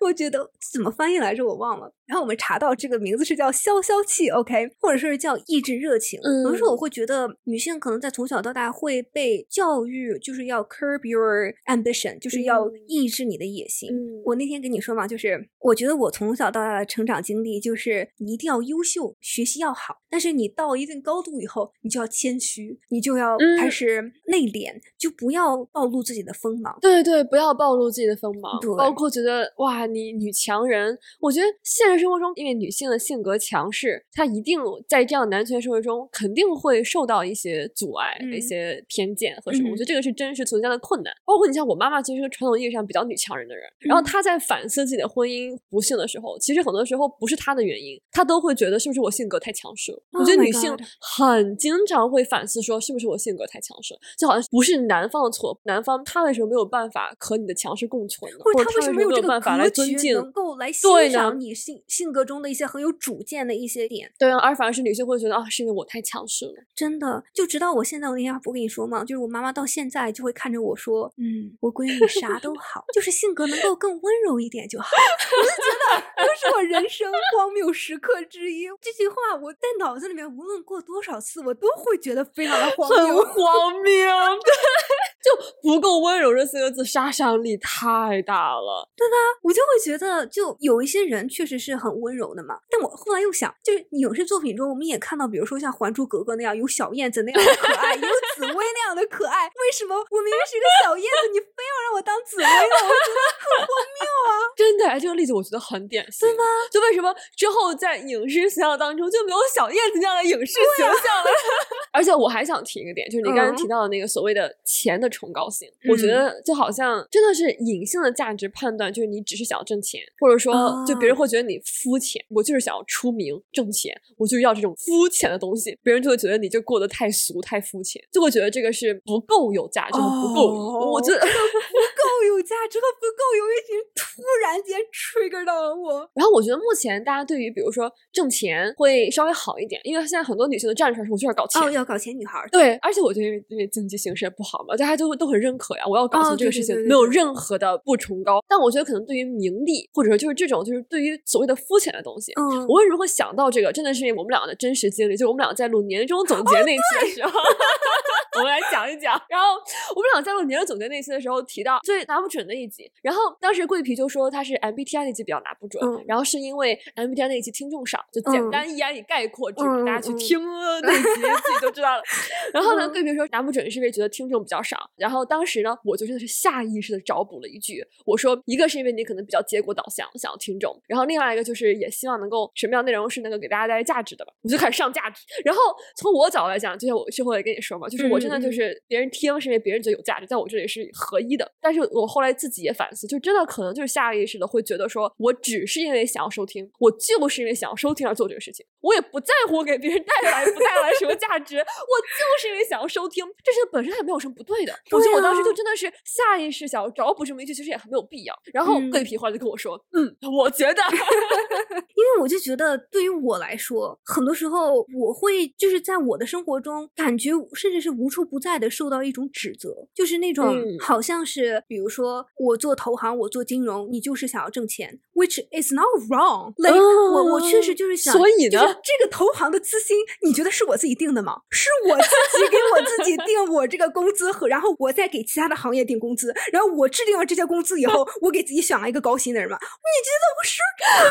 [0.00, 1.92] 我觉得怎么翻译来着我忘了。
[2.06, 6.20] 然后我们查到这个名字是叫消消气，OK，或者说是叫抑制热情。
[6.22, 13.90] 嗯，有时候我会觉得女性可能在从小到大会被教育，就是要 curb your ambition，就是要抑制你的野心。
[14.24, 26.78] 我那天跟你说嘛，就是我觉得我从小到大的成长经历就是你一定要优秀，学习要好，但是你到一定高度以后，你就要谦虚，你就要开始内敛，就不要暴露自己的锋芒。
[26.82, 32.04] 对对，不要暴露自己的锋芒，包括觉得哇，你女强人，我觉得现实。
[32.04, 39.70] 生活中，因为女性的性格强势，她一定在这样男权社会中肯定会受到一些阻碍、一些偏见和什么。
[39.70, 41.10] 我觉得这个是真实存在的困难。
[41.24, 43.64] 包括你像我妈妈，其实是个传统意义上比较女强人的人。
[43.78, 50.02] 然后她在反思自己的婚姻不幸的时候，其实很多时候不是她的原因，她都会觉得是不是我性格太强势了。
[50.12, 58.38] 我觉得女性很经常会反思说，是不是我性格太强势，就好像不是男方的错，男方他为什么没有办法和你的强势共存呢？
[58.44, 61.82] 或者他为什么没有办法来尊敬，能够来欣赏你性？
[61.88, 66.62] 性格中的一些很有主见的一些点，对啊，而反而是女性会觉得啊，是因为我太强势了。
[66.74, 69.04] 真的，就直到我现在，我那天不跟你说吗？
[69.04, 74.86] 就是我妈妈到现在就会看着我说，嗯，我闺女啥都好，就是性格能够更温柔一点就好。
[75.36, 78.66] 我就觉得这是我人生荒谬时刻之一。
[78.80, 83.92] 这句话我在脑子里面无论过多少次，我都会觉得非常的荒谬，很 荒谬。
[83.92, 84.52] 对，
[85.24, 85.30] 就
[85.62, 89.14] 不够温柔这四个字杀伤力太大了，对吧？
[89.42, 91.74] 我就会觉得，就有一些人确实是。
[91.84, 99.44] 很温柔的嘛，但我后来又想，就是影视作品中，我们也看到，比如说像《还珠格格》那样有小燕子那样的可爱，有紫薇那样的可爱。
[99.46, 102.48] 为什么我明明是一个小燕子，你非要让我当紫薇呢？
[102.48, 104.30] 我觉得很荒谬啊！
[104.56, 106.44] 真的，这个例子我觉得很典型，对吗？
[106.70, 111.30] 就为什么之后在影视形象当中就没有小燕子那样的影视形象了？
[111.92, 120.52] 而且我还想提一个点，就是你刚才提到的那个所谓的钱的崇高性，我觉得就好像真的是隐性的价值判断，就是你只是想要挣钱，或者说
[120.84, 136.10] 就别人会觉得你肤浅，我就是想要出名挣钱，我就要这种肤浅的东西，别人就会觉得你就过得太俗太肤浅，就会觉得这个是不够有价值，不够，我觉得不够有价值和不够有意义，突然间 trigger 到了我。
[136.14, 141.62] 然后我觉得目前大家对于比如说挣钱会稍微好一点，因为现在很多女性都站出来说我就是搞钱。
[141.74, 145.82] 要搞钱女孩对，而且我觉得因为经济形势也不好嘛，大家都都很认可呀。
[145.86, 153.72] 我要搞钱这个事情没有任何的不崇高，但我觉得可能对于名利或者说就是这种就是对于所谓的肤浅的东西，嗯，我为什么会想到这个？
[153.72, 157.30] 真的是因为我们俩的真实经历，就是我们俩在录年终总结那期的时候，
[158.38, 159.20] 我们来讲一讲。
[159.28, 159.54] 然后
[159.94, 170.40] 我们俩在录年终总结那期的时候提到最拿不准的一集，然后当时桂皮就说他是 MBTI 那集比较拿不准，然后是因为 MBTI 那一集听众少，就简单一言以概括，就大家去听
[170.82, 172.02] 那集自己就知道了。
[172.52, 185.22] 然后呢，桂皮说拿不准是因为觉得听众比较少，然后当时呢，我就真的是下意识的找补了一句，我说一个是因为你可能比较结果导向，想要听众，然后另外一个就是也希望能够什么样内容是能够给大家带来价值的吧，我就开始上价值。
[185.44, 185.60] 然后
[185.96, 191.50] 从我角度来讲，就像我之后也跟你说嘛，就是我真的就是别人听是因为别人觉得有价值，在我这里是合一的。
[191.60, 204.74] 但是我后来自己也反思，就真的可能就是下意识的会觉得说，我只是因为想要收听，我就是因为想要收听而做这个事情，我也不在乎给别人带来不带来什么价值，我就是因为想要收听，这是本身也没有什么不对的。
[204.90, 208.34] 我觉得我当时就真的是下意识想要找补这么一句，其实也很没有必要。
[208.52, 210.82] 然后桂皮话就跟我说，嗯，我觉得，
[211.96, 226.52] 因为我就觉得对于我来说，很多时候我会就是在我的生活中感觉甚至是无处不在的受到一种指责，就是那种好像是比如说我做投行，我做金融，你就是想要挣钱，which is not wrong。
[226.58, 231.36] like 我我确实就是想，所以呢，这个投行的资薪，你觉得是我自己定的吗？
[231.50, 239.58] 是我自己给我自己定我这个工资和，然后我再给其他的行业定工资，然后我制定了这些工资以后，我给自己选了一个高薪的人吗？
[239.60, 240.58] 你觉得不是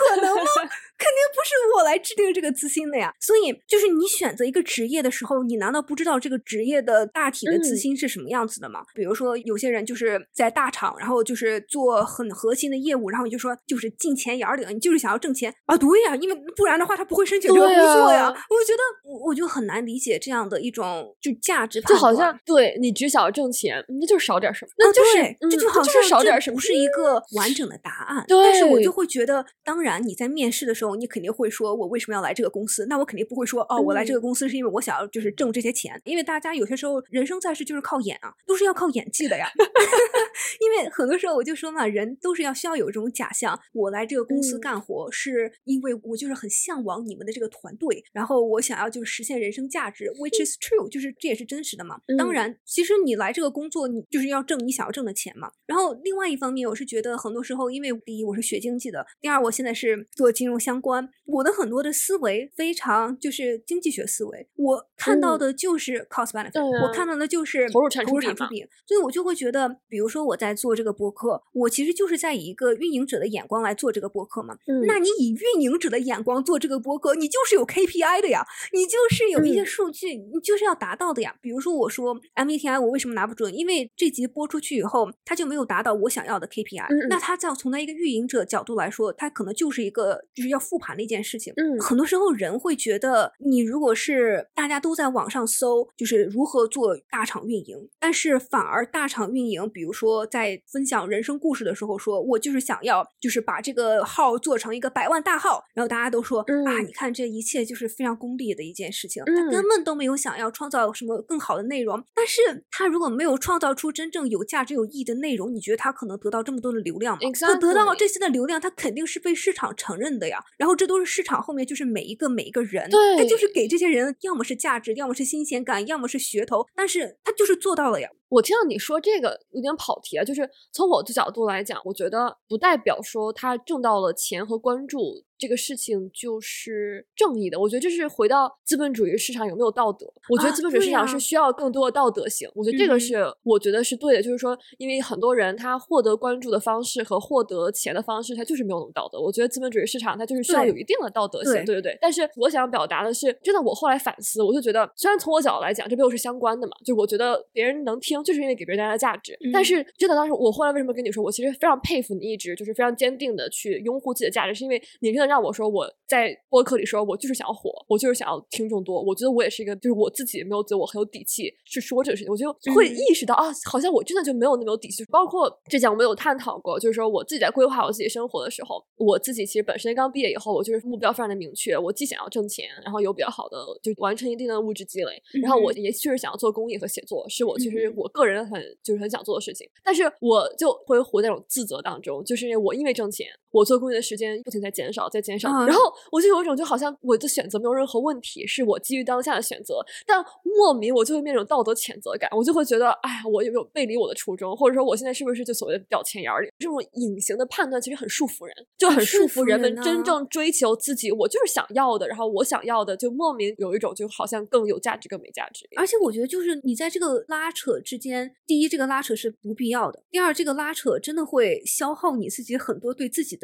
[0.10, 0.72] 可能吗？
[0.98, 3.14] 肯定不是我来制定这个资薪的呀。
[3.20, 8.82] 所以就是你选择一个职业的时候，你难道不知道这个职业的大体的资薪是什么样子的吗？
[8.94, 15.78] 比如说有些人就是在大厂，然后就是做很核心的业务，然后你就说就是进钱眼儿里，你就是想要挣钱啊？
[15.78, 18.28] 对呀，因为不然的话他不会申请这个工作呀。
[18.30, 28.24] 我觉得我我就很难理解这样的一种就价值，就好像对你只想要挣钱，那就少点什么，那就是这就好像少点什么，不是一个完整的答案。
[28.28, 32.86] 对，但是我就会觉得，当然你在面试的时候，你肯定会说我为什么要来这个公司？
[32.88, 36.00] 那我肯定不会说哦，我来这个公司是因为我想要就是挣这些钱。
[36.04, 39.48] 因为大家有些时候人生在世就是靠演啊，都是要靠演技的呀。
[40.60, 52.00] 因为很多时候我就说嘛，人都是要需要有这种假象，我来这个公司干活是因为我就是很向往你们的这个团队，然后我想要就是实现人生价值，which is true，就是这也是真实的嘛。
[52.18, 55.52] 当然，其实你来这个工作，你就是要挣你想要挣的钱嘛。
[55.66, 68.16] 然后另外一方面，我是觉得很多时候，因为第一我是学经济的，第二我现在是做金融相关，我的很多的思维非常就是经济学思维，我看到的就是 cost benefit，我看到的就是投入产出
[68.50, 74.58] 比，所以我就会觉得，比如说我在做这个播客，我其实就是在以一个运营者的眼光来做这个播客嘛。
[74.88, 81.36] 那你以运营者的眼光做这个播客，你就是有 KPI 的呀，你就是有一些数据，你就是要达到的呀。
[81.40, 83.56] 比如说我说 MBTI 我为什么拿不准？
[83.56, 87.08] 因为这集播出去以后，它就没有达到我想要的 KPI。
[87.10, 91.54] 那它在从它一个运营者角度来说，它可能就是一个就是要复盘的一件事情。
[91.58, 112.02] 嗯，很多时候人会觉得，你如果是大家都在网上搜，就是如何做大厂运营，但是反而大厂运营，比如说在分享人生故事的时候，说我就是想要就是把这个号做成一个百万大号，然后大家都说啊，你看这一切就是非常功利的一件事情，他根本都没有想要创造什么更好的内容。
[112.16, 117.20] 但是他如果没有创造出真正有价值、有意义的内容，你觉得他可能得到这么多的流量吗？
[117.42, 120.40] 他得到这些的流量，他肯定是被市场承认的呀。
[120.58, 128.10] 然后这都是市场后面就是每一个每一个人，他就是给这些人要么是价值，要么是新鲜感，要么是噱头，但是他就是做到了呀。
[128.34, 135.24] 我听到你说这个有点跑题啊，就是从我的角度来讲，我觉得不代表说他挣到了钱和关注。
[135.36, 140.06] 这个事情就是正义的，我觉得这是回到资本主义市场有没有道德？
[140.30, 142.50] 我觉得资本主义市场是需要更多的道德性。
[142.56, 149.20] 我觉得这个是我觉得是对的，就是说，因为很多人他获得关注的方式和获得钱的方式，他就是没有那么道德。
[149.20, 151.98] 我觉得资本主义市场它就是需要有一定的道德性，对对对。
[152.00, 159.38] 但是我想表达的是，真的，我后来反思，我就觉得，虽然从我角度来讲，这背后是相关的嘛，就我觉得别人能听，就是因为给别人带来价值。
[159.52, 169.02] 但是真的，当时我后来为什么跟你说，我其实非常佩服你，一直就是非常坚定的去拥护自己的价值，是因为你真的让我说我在播客里说，我就是想要火，我就是想要听众多。
[169.02, 172.32] 我觉得我也是一个，就是我自己没有觉得我很有底气去说这个事情。
[172.32, 175.04] 我就会意识到啊，好像我真的就没有那么有底气。
[175.06, 181.78] 包括之前我们有探讨过，就是说我自己在规划我自己生活的时候，我自己其实本身刚毕业以后，我就是目标非常的明确。
[181.78, 189.70] 我既想要挣钱，然后有比较好的就完成一定的物质积累，然后我也确实想要做公益和写作，是我其实我个人很就是很想做的事情。
[189.84, 193.28] 但是我就会活在那种自责当中，就是因为我因为挣钱。
[193.54, 206.52] 我做公益的时间不停在减少，在减少，然后我就有一种就好像我的选择没有任何问题，是我基于当下的选择，但莫名我就会面临道德谴责感，我就会觉得，哎呀，我有没有背离我的初衷，或者说我现在是不是就所谓的掉钱眼里？
[206.58, 215.68] 这种隐形的判断其实很束缚人，就很束缚人们真正追求自己，我就是想要的，然后我想要的就莫名有一种就好像更有价值更没价值。
[215.76, 223.43] 而且我觉得就是你在这个拉扯之间，第一，这个拉扯是不必要的；第二，这个拉扯真的会消耗你自己很多对自己的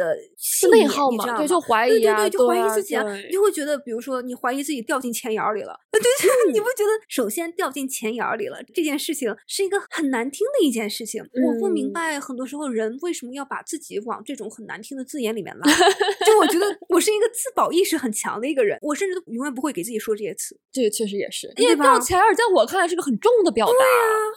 [0.71, 1.37] 内耗嘛？
[1.37, 11.23] 对，就怀疑啊，对对对，就怀疑自己啊，你就会觉得，比如说你怀疑自己掉进钱眼里了， 对对，你不觉得首先掉进钱眼里了这件事情是一个很难听的一件事情？
[11.45, 15.63] 我不明白，很多时候人为什么要把自己往这种很难听的字眼里面拉？
[16.39, 20.57] 就我觉得我是一个自保意识很强的一个人，我甚至都永远不会给自己说这些词。
[20.71, 23.73] 这个确实也是，因为掉钱眼在我看来是个很重的表达，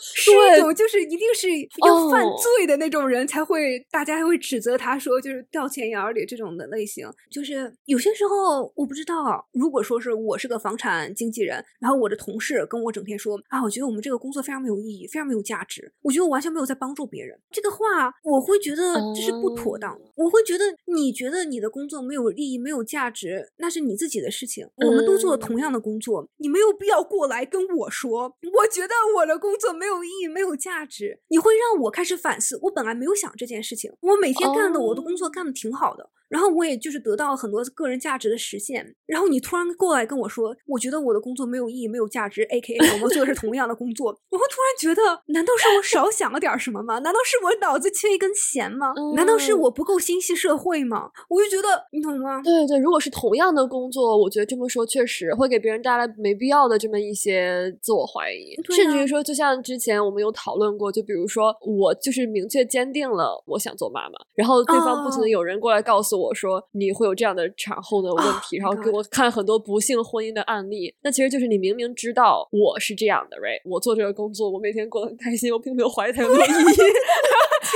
[0.02, 1.48] 是一种就是一定是
[1.86, 2.24] 要犯
[2.58, 7.08] 罪的那种人才会，大家还会指责他说就是掉钱眼里这种的类型。
[7.30, 19.92] 就是有些时候我不知道，如果说是我是个房产经纪人，然后我的同事跟我整天说啊，我觉得我们这个工作非常没有意义，非常没有价值，我觉得我完全没有在帮助别人，这个话我会觉得这是不妥当。
[20.16, 24.66] 我会觉得你觉得你的工作没有意义、没有价值，那是你自己的事情。
[24.76, 31.20] 我们都做同样的工作，你没有必要过来跟我说，我觉得我的工作没有意义、没有价值。
[31.28, 36.08] 你会让我开始反思，我本来没有想这件事情，我每天干的我的工作干的挺好的。
[36.32, 38.94] 然后我也就是得到了很多个人价值的实现。
[39.06, 42.42] 然后你突然过来跟我说，我觉得我的工作没有意义、没有价值。
[42.44, 46.98] A K A 我们做的是同样的工作，我会突然觉得，难道是我少想了点什么吗？
[47.00, 48.94] 难道是我脑子缺一根弦吗？
[49.14, 51.10] 难道是我不够心系社会吗？
[51.28, 52.40] 我就觉得，你懂吗？
[52.42, 66.62] 对对，如果是同样的工作，我觉得这么说确实会给别人带来没必要的这么一些自我怀疑，甚至于说，就像之前我们有讨论过，就比如说我就是明确坚定了我想做妈妈，然后对方不停的有人过来告诉我说。
[66.72, 70.94] 你会有这样的产后的问题，然后给我看很多不幸婚姻的案例。
[71.02, 73.60] 那其实就是你明明知道我是这样的，right？
[73.64, 76.76] 我做这个工作，我每天过得很开心，我并没有怀疑它有没有意义。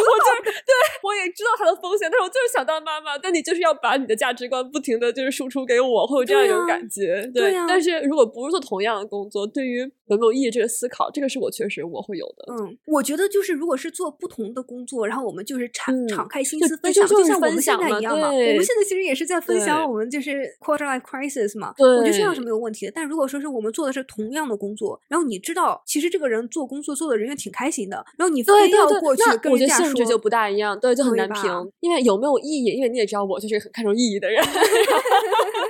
[0.02, 3.16] 我就是对我也知道它的风险，但是我就是想当妈妈。
[3.18, 7.28] 但你就是要把你的价值观不停的就是输出给我，会有这样一种感觉。
[7.34, 12.52] 对，但是如果不是做同样的工作，对于有没有意义这个思考，这个是我确实我会有的。
[12.52, 18.28] 嗯，我觉得就是如果是做不同的工作，然后我们就是敞敞开心思分享，就像我们现在一样嘛。
[18.28, 21.72] 我们现在其实也是在分享我们就是 quarter life crisis 嘛。
[21.76, 22.92] 对我觉得这样是没有问题的。
[22.94, 29.96] 但如果说是我们做的是同样的工作，然后你知道其实这个人做工作做的人也挺开心的，然后你非要过去跟人家说。
[29.96, 31.42] 性质就不大一样，对，就很难评。
[31.80, 32.72] 因为有没有意义？
[32.72, 34.42] 因为你也知道，我就是很看重意义的人。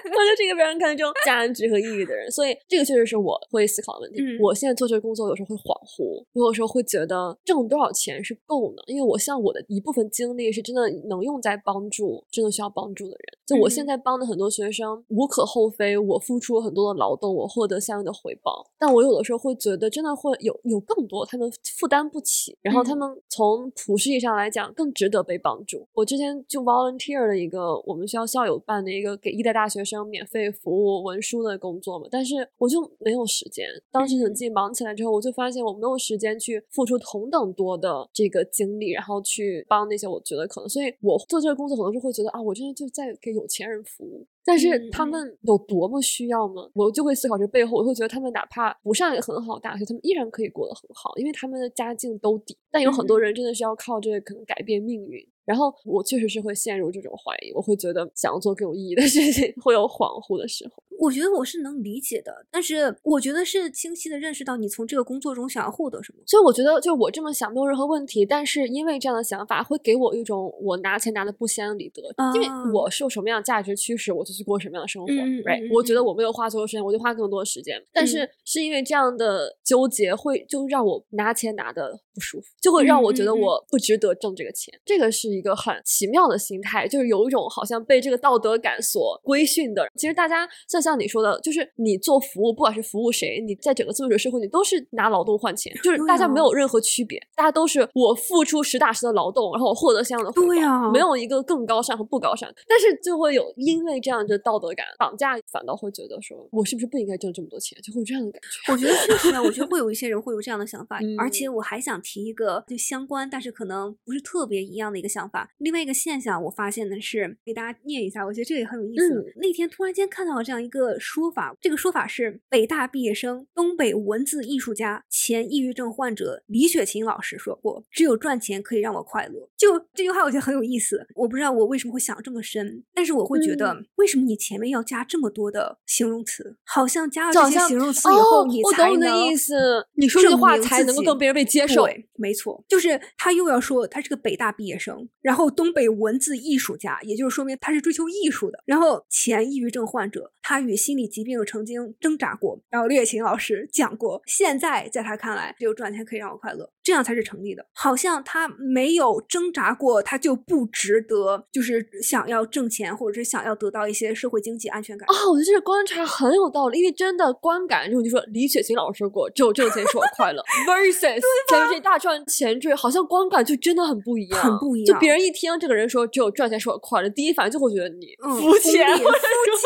[0.06, 4.22] 我就是一个非常看重价值和意义的人，所以这个确实是我会思考的问题。
[4.40, 8.82] 我现在做这个工作，有时候会恍惚，我有时候会觉得挣多少钱是够呢？
[8.86, 13.38] 因为我像我的一部分精力是真的能用在帮助真的需要帮助的人。
[13.46, 18.66] 就我现在帮的很多学生，无可厚非，我付出了很多的劳动，我获得相应的回报。
[18.78, 25.86] 但我有的时候会觉得，真的会有有更多他们负担不起，然后他们从普世意义上来讲更值得被帮助。
[25.94, 29.95] 我之前就 volunteer 了一个我们学校校友办的一个给一代大学生。
[30.04, 33.66] 免费服务文书的工作嘛，但是我就没有时间。
[33.90, 40.68] 当时等自己忙起来之后，我就发现我没有时间去付出同等多的这个精力，然后去帮那些我觉得可能。
[40.68, 44.26] 所以我做这个工作，可能是会觉得啊，我真的就在给有钱人服务。
[44.46, 46.70] 但是他们有多么需要吗？
[46.72, 52.56] 我就会思考这背后，我会觉得他们哪怕不上一个很好大学，他们依然可以过得很好，因为他们的家境都底。
[52.70, 55.20] 但有很多人真的是要靠这个可能改变命运。
[55.44, 60.82] 然后我确实是会陷入这种怀疑，我会觉得想要做更有意义的事情，会有恍惚的时候。
[60.98, 66.22] 我觉得我是能理解的，但是我觉得是清晰的认识到你从这个工作中想要获得什么。
[66.26, 68.24] 所以我觉得，就我这么想没有任何问题。
[68.24, 72.02] 但是因为这样的想法，会给我一种我拿钱拿的不心安理得，
[72.34, 75.12] 因为我受什么样的价值驱使，我就去过什么样的生活。
[75.12, 75.68] Right？
[75.72, 77.82] 我觉得我没有花所有时间，我就花更多的时间。
[77.92, 84.72] 但是是因为这样的纠结，会就让我拿钱拿的不舒服，就会让我觉得我不值得挣这个钱。
[84.84, 89.86] 这个是一个很奇妙的心态，就是有一种好像被这个道德感所规训的。
[89.96, 91.66] 其实大家像像你说的，就是。
[91.78, 102.48] 你做服务，不管是服务谁，你在整个资本主义社会，你都是拿劳动换钱，就是大家没有任何区别，大家都是我付出实打实的劳动，然后我获得相应的回报，没有一个更高尚和不高尚。
[102.68, 108.72] 但是就会有因为这样的道德感绑架，反倒会觉得说我是不是不应该挣这么多钱，就会有这样的感觉。
[108.72, 115.50] 我觉得确实啊，我觉得 会有一些人会有这样的想法，而且我还想提一个就相关，但是可能不是特别一样的一个想法。
[115.58, 119.32] 另外一个现象，我发现的是给大家念一下，我觉得这个也很有意思。
[119.36, 120.75] 那天突然间看到了这样一个。
[120.78, 131.06] 个说法，这个说法是北大毕业生、东北文字艺术家、前抑郁症患者李雪琴老师说过：“只有赚钱可以让我快乐。”就这句话，我觉得很有意思。
[131.14, 136.56] 我不知道我为什么会想这么深，但是我会觉得，为什么你前面要加这么多的形容词？
[136.64, 141.84] 好像加了这些形容词以后，你才能的意思，你说这句话才能够更被人被接受。
[141.84, 148.62] 对，没错，就是他又要说他是个北大毕业生，然后东北文字艺术家，也就是说明他是追求艺术的。
[148.66, 152.60] 然后前抑郁症患者，他与心理疾病曾经挣扎过。
[152.70, 157.66] 然后列琴老师讲过，现在在他看来，只有赚钱可以让我快乐，这样才是成立的。
[157.72, 165.04] 好像他没有挣扎过，他就不值得，就是想要挣钱，或者是想要得到一些社会经济安全感。
[165.08, 174.94] 哦，我觉得这个观察很有道理，因为真的观感，就就说李雪琴老师说过，只有挣钱使我快乐， versus 前面这一大串前缀，好像观感就真的很不一样，很不一样。
[174.94, 179.10] 就别人一听这个人说只有赚钱使我快乐，第一反应就会觉得你肤浅，肤浅，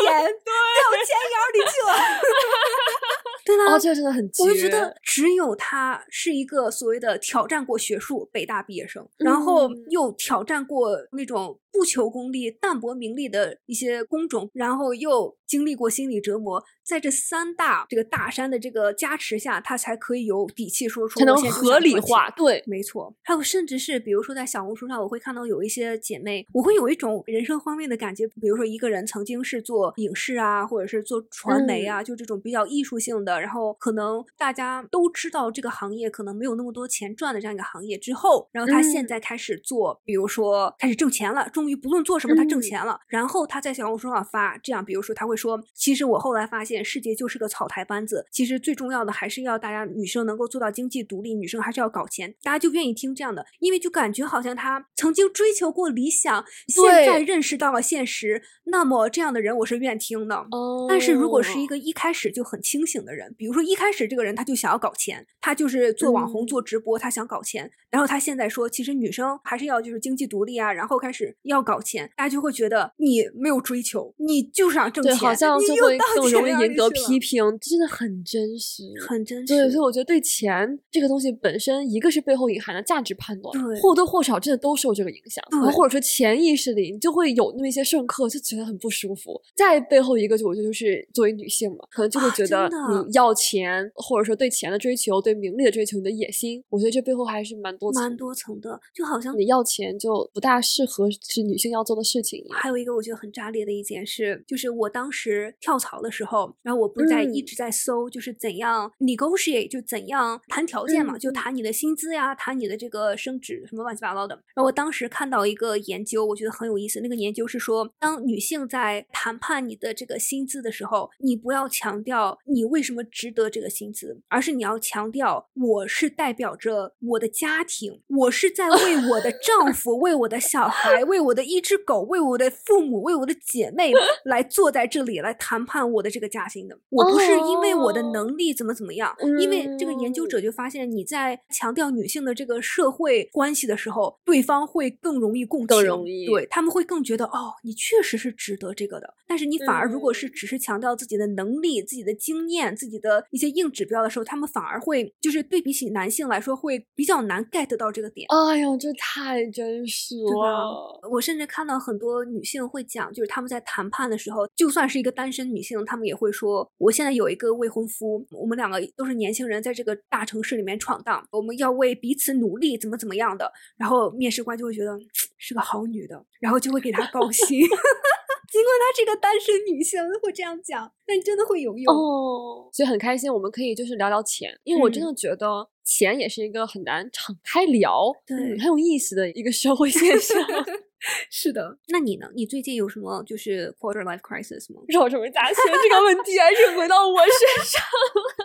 [0.09, 1.93] 掉钱眼里去了。
[3.45, 3.73] 对啦？
[3.73, 11.57] 哦，这个真的很，我就觉得只有他是一个所谓的挑战过学术北大毕业生，然后又挑战过那种。
[11.71, 22.29] 不求功利、淡泊名利的一些工种，然后又经历过心理折磨，在这三大这个大山的这个加持下，他才可以有底气说出，才能合理化。
[22.31, 23.15] 对，没错。
[23.23, 28.27] 还有，甚至是比如说在小红书上，我会看到有一些姐妹，我会有一种人生方面的感觉。
[28.39, 41.49] 比如说，一个人曾经是做影视啊，或者是做传媒啊，就这种比较艺术性的，然后可能大家都知道这个行业可能没有那么多钱赚的这样一个行业之后，然后他现在开始做，比如说开始挣钱了。
[41.61, 42.99] 终于不论做什么，他挣钱了。
[43.07, 48.25] 然后他在小红书上发这样，比如说他会说：“其实我后来发现，世界就是个草台班子。
[48.31, 58.41] 其实最重要的还是要大家女生能够做到经济独立，女生还是要搞钱。”大家就愿意听这样的，因为就感觉好像他曾经追求过理想，现在认识到了现实。
[58.65, 60.47] 那么这样的人我是愿听的。
[60.89, 67.69] 但是如果是一个一开始就很清醒的人，比如说一开始这个人他就想要搞钱，他就是做网红、做直播，他想搞钱。
[67.91, 72.09] 然后他现在说，其实女生还是要就是经济独立啊，然后开始要搞钱。
[72.17, 79.53] 大家就会觉得你没有追求，你就是想挣钱，好像就会更容易赢得批评，真的很真实，很真实。
[79.53, 85.43] 对，所以我觉得对钱这个东西本身，一个是背后隐含的价值判断，对，或多或少真的都受这个影响。
[85.51, 89.39] 然后或者说潜意识里，你就会有那么一些瞬刻，就觉得很不舒服。
[89.55, 98.79] 再背后一个，就我觉得就是作为女性嘛，可能就会觉得你要钱，或者说对钱的追求、对名利的追求，你的野心，我觉得这背后还是蛮多蛮多层的。
[98.93, 102.01] 就好像你要钱，就不大适合是女性要做的。
[102.03, 114.35] 事情还有一个我觉得很炸裂的一件是，就是我当时跳槽的时候，然后我不在一直在搜，就是怎样 negotiate，就怎样谈条件嘛，就谈你的薪资呀，谈你的这个升职什么乱七八糟的。
[114.55, 116.99] 然后我当时看到一个研究，我觉得很有意思。
[117.01, 132.01] 那个研究是说，当女性在谈判你的这个薪资的时候，你不要强调你为什么值得这个薪资，而是你要强调我是代表着我的家庭，我是在为我的丈夫、为我的小孩、为我的一只狗。
[132.03, 133.91] 为我的父母，为我的姐妹
[134.25, 149.13] 来坐在这里来谈判我的这个加薪的，我不是因为我的能力怎么怎么样，因为这个研究者就发现你在强调女性的这个社会关系的时候，对方会更容易共情，更容易，对他们会更觉得哦，你确实是值得这个的。
[149.27, 158.27] 但是你反而如果是只是强调自己的能力、自己的经验、自己的一些硬指标的时候，他们反而会就是对比起男性来说会比较难 get 到这个点。
[158.29, 160.99] 哎呦，这太真实了！
[161.09, 162.01] 我甚至看到很。
[162.01, 174.97] 多女性会讲，就是他们在谈判的时候，就算是一个单身女性，她们也会说：“我现在有一个未婚夫，我们两个都是年轻人，在这个大城市里面闯荡，我们要为彼此努力，怎么怎么样的。”然后面试官就会觉得
[175.37, 177.45] 是个好女的，然后就会给她高薪。
[177.61, 182.67] 尽管她是个单身女性，会这样讲，但真的会有用哦。
[182.73, 190.35] 所以很开心，我们可以就是聊聊钱，因为我真的觉得钱也是一个很难敞开聊，对，很有意思的一个社会现象。
[191.29, 192.27] 是的，那你呢？
[192.35, 194.81] 你最近有什么就是 quarter life crisis 吗？
[194.87, 195.55] 绕什么大学？
[195.65, 197.81] 这个问题还是回到我身上。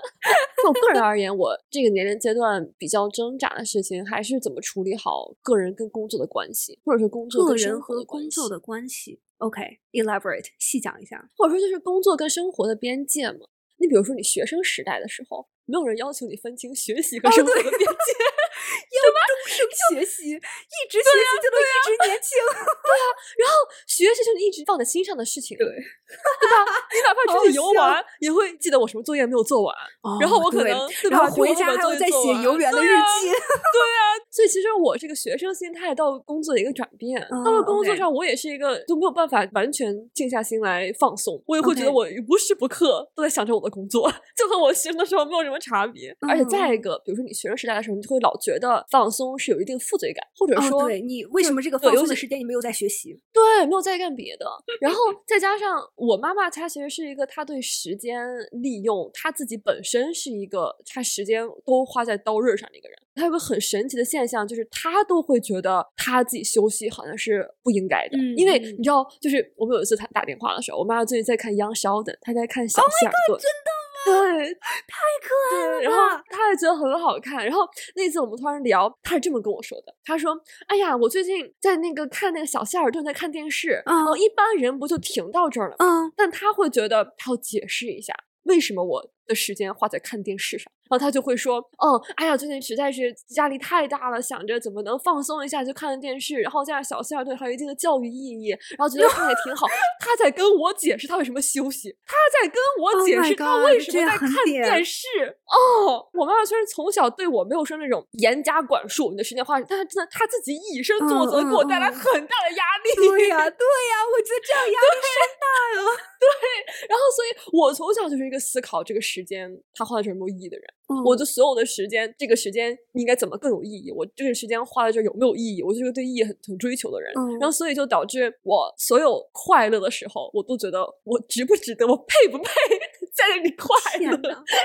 [0.63, 9.21] 就我个人而言，我这个年龄阶段比较挣扎的事情，还是怎么处理好个人跟工作的关系，或者是工作个人和工作的关系。
[9.39, 13.41] OK，elaborate 细讲一下，或者说就是工作跟生活的边界嘛。
[13.79, 17.77] 你比如说，你学生时代的时候，没有人要求你分清学习和生活的边界。
[18.77, 19.57] 要终生
[19.91, 22.31] 学习，一直学习就能一直年轻。
[22.47, 23.07] 对啊，
[23.39, 23.55] 然后
[23.87, 26.57] 学习就是一直放在心上的事情，对 对吧？
[26.93, 29.75] 你哪怕出去游玩，也会记得我什么作业没有做完，
[30.21, 33.29] 然后我可能然后回家还要再写游园的日记。
[33.31, 34.01] 对啊，
[34.31, 46.17] 所以其实我这个学生心态到工作的一个转变，到了工作上我也是一个就没有办法完全静下心来放松，我也会觉得我无时不刻都在想着我的工作，就和我学生的时候没有什么差别。
[46.29, 53.13] 而且再一个，比如说你学生时代的时候，你就会老觉得放松是有一定负罪感，或者说对你为什么这个放松的时间你没有在学习？
[53.33, 54.47] 对，没有在干别的。
[54.81, 58.21] 然后再加上我妈妈，她其实是一个她对时间
[58.53, 62.99] 利用，她自己本身是一个她时间都花在刀刃上的一个人。
[63.15, 73.39] 她有个很神奇的现象，就是她都会觉得她自己休息好像是不应该的，因为你知道，就是我们有一次她打电话的时候，我妈妈最近在看《Young Sheldon》，她在看《小希尔顿》。
[73.41, 73.66] 真的。
[74.07, 74.55] 对，
[74.87, 75.81] 太可爱了。
[75.81, 77.45] 然后他也觉得很好看。
[77.45, 80.39] 然后那次我们突然聊，他是这么跟我说的：“他说，
[80.69, 83.83] 哎呀，我最近在那个看那个小希尔顿在看电视。
[83.87, 85.77] 嗯，一般人不就停到这儿了？
[85.81, 96.37] 嗯，但他会觉得他要解释一下，为什么我的时间花在看电视上。”然后他就会说：“哦，哎呀，最近实在是压力太大了，想着怎么能放松一下，就看看电视。
[96.37, 99.67] 然后加上小希尔顿还有一定的教育意义，然后觉得看也挺好。
[99.99, 105.09] 他在跟我解释他为什么休息，他在跟我解释他为什么在看电视。
[105.47, 113.09] 哦，我妈妈虽然从小对我没有说那种严加管束你的时间花，但是真的他自己以身作则，给我带来很大的压力。
[113.09, 115.91] 对呀， 对呀，我觉得这样压力山大了。
[116.19, 120.67] 对，然后所以我从小就是一个思考这个时间他花在这有没有意义的人。”
[121.05, 123.91] 我的所有的时间，这个时间应该怎么更有意义？
[123.91, 125.63] 我这个时间花在这有没有意义？
[125.63, 132.45] 我就是个对意义很很追求的人，然后所以就导致我所有快乐的时候，我都觉得我值不值得，我配不配
[133.17, 133.67] 在这里快
[133.99, 134.11] 乐？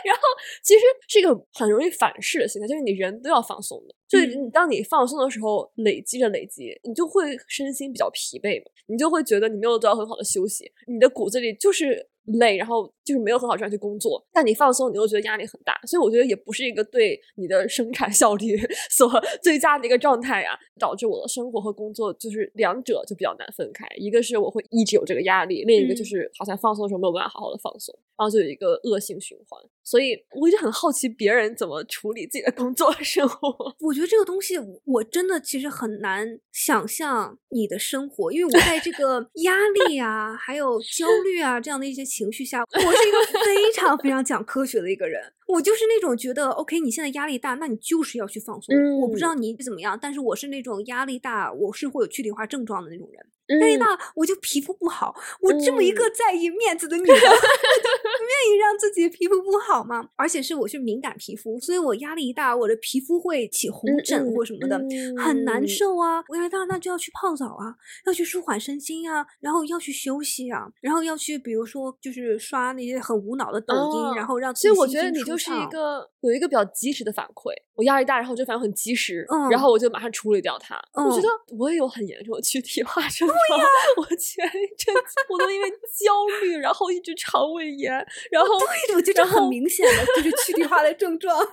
[0.05, 0.21] 然后
[0.63, 12.91] 其实是一个很容易反噬的心态，就是你人都要放松的，就是你当你放松的时候，累积着累积，你就会身心比较疲惫嘛，你就会觉得你没有得到很好的休息，你的骨子里就是累，然后。
[13.03, 18.55] 就是没有很好这样去工作，但你放松，你又觉得压力很大，所以我觉得也不是一个对你的生产效率
[18.91, 19.11] 所
[19.41, 23.87] 最佳的一个状态呀，导致我的生活和工作就是两者就比较难分开。
[23.97, 29.59] 一个是我会一直有这个压力，另一个就是好像放松的时候没有办法好好的放松，然后就有一个恶性循环。
[29.91, 33.49] 所以我一直很好奇别人怎么处理自己的工作生活。
[33.81, 39.57] 我觉得这个东西我真的其实很难想象你的生活，因为我在这个 压
[39.89, 43.01] 力啊，还有焦虑啊这样的一些情绪下，我。
[43.01, 48.75] 是一个非常非常讲科学的一个人，我就是那种觉得，OK，你现在压力大，那你就是要去放松。
[48.99, 53.25] 我不知道你怎么样，但是我是那种压力大，我是会有躯体化症状的那种人。
[53.59, 53.85] 压力大，
[54.15, 55.15] 我就皮肤不好。
[55.41, 60.09] 我这么一个在意面子的女的， 愿意让自己皮肤不好吗？
[60.15, 64.77] 而且是我是敏感皮肤，所以我压力一大，我的皮肤会起红疹或什么的，
[65.17, 66.23] 很难受啊。
[66.27, 67.75] 我压力大，那就要去泡澡啊，
[68.05, 77.51] 要去舒缓身心啊，然后要去休息啊，然后要去比如说就是刷那些很无脑的抖音，然后让所以我觉得你就是一个有一个比较及时的反馈。
[77.73, 80.79] 我压力大，然后就反应很及时，然后我就马上处理掉它。
[80.93, 81.27] 我觉得
[81.57, 83.27] 我也有很严重的躯体化症。
[83.49, 83.65] 对呀，
[83.97, 87.91] 我前一阵子我都因为焦虑，然后一直肠胃炎，
[88.31, 91.35] 然后对，我觉得很明显的就是躯体化的症状。
[91.37, 91.51] 但是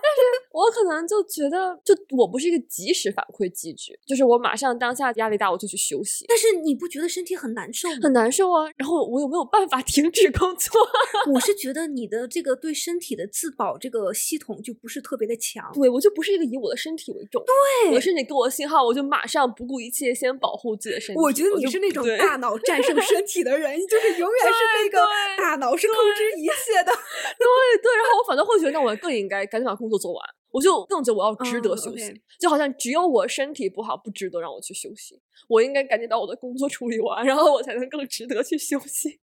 [0.53, 6.25] 我可能就觉得，就我不是一个及时反馈机制，就是我马上当下压力大我就去休息。
[6.29, 7.97] 但是你不觉得身体很难受吗？
[8.03, 8.69] 很难受啊！
[8.77, 10.73] 然后我有没有办法 停止工作？
[11.33, 15.71] 我是觉得你的这个对身体的自保这个系统就不是特别的强。
[15.73, 17.43] 对，我就不是一个以我的身体为重。
[17.47, 21.21] 对，我的身体给我的信号，我就马上不顾一切先保护自己的身体。
[21.21, 21.78] 我觉得你是。
[21.79, 25.07] 那种大脑战胜身体的人，就是永远是那个
[25.37, 26.93] 大脑是控制一切的。
[27.39, 27.47] 对
[27.83, 30.23] 对，然后我反倒会觉得，那我更应该赶紧把工作做完。
[30.51, 35.21] 我就更觉得我要值得休息，就好像只有我身体不好，不值得让我去休息。
[35.49, 39.19] 我应该赶紧把我的工作处理完，然后我才能更值得去休息。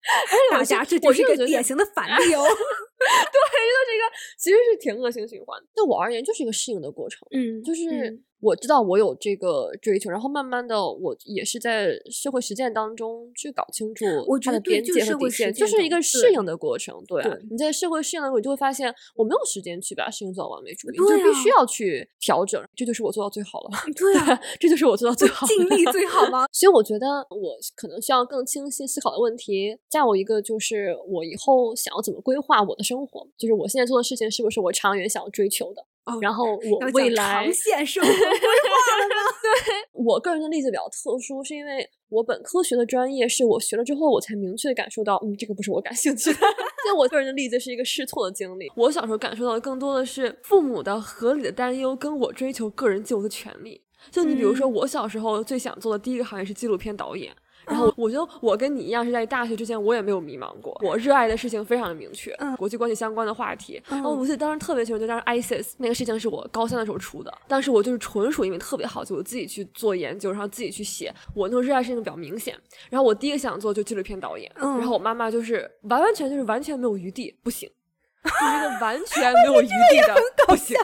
[0.50, 2.42] 大家，这就是一个典型的反例哦。
[3.02, 4.04] 对，就是一个
[4.38, 5.60] 其实是挺恶性循环。
[5.74, 7.26] 对我而言，就是一个适应的过程。
[7.30, 8.22] 嗯，就是。
[8.42, 14.04] 我知道我有这个追求，然后慢慢的，我也是在社会实践当中去搞清楚
[14.42, 17.00] 它的边界和底线，就是一个适应的过程。
[17.06, 22.62] 对，你在社会适应的时候，你就会发现我没有时间去把事情做到完美主义，就必须要去调整。
[22.74, 23.70] 这就是我做到最好了。
[23.96, 26.46] 对啊，这就是我做到最好，尽力最好吗？
[26.52, 35.84] 所以我觉得我可能需要更清晰思考的问题，再有一个就是我以后想要怎么规划我的生活，就是我现在做的事情是不是我长远想要追求的。
[36.20, 39.22] 然后我未来长线生活规划了吗？
[39.40, 46.40] 对我个人的例子比较特殊，是因为我本科学的专业是我学了之后，我才明确的感受到，嗯，这个不是我感兴趣的。
[46.84, 48.70] 像我个人的例子是一个试错的经历。
[48.76, 53.80] 我小时候感受到的更多的是父母的合理的担忧，跟我追求个人自由的权利。
[54.10, 57.32] 就你比如说，我小时候最想做的第一个行业是纪录片导演。
[57.66, 60.76] 然后我觉得我跟你一样是在大学之前，我也没有迷茫过。
[60.82, 63.80] 我热爱的事情非常的明确，国际关系相关的话题。
[63.88, 67.32] 然后我记得当时特别清楚，就当时 ISIS 那个事情是我高三的时候出的。
[67.46, 71.14] 当时我就是纯属因为特别好奇，我自己去做研究，然后自己去写。
[71.34, 72.58] 我那种热爱事情比较明显。
[72.90, 74.50] 然后我第一个想做就纪录片导演。
[74.56, 77.68] 然后我妈妈就是完完全就是完全没有余地，不行，
[78.24, 80.16] 就是一个完全没有余地的
[80.48, 80.76] 不行。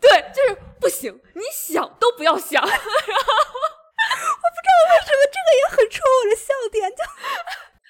[0.00, 2.62] 对，就是不行，你想都不要想。
[2.62, 3.75] 然后。
[4.06, 7.02] 我不知道为什么这个也很戳我的笑点，就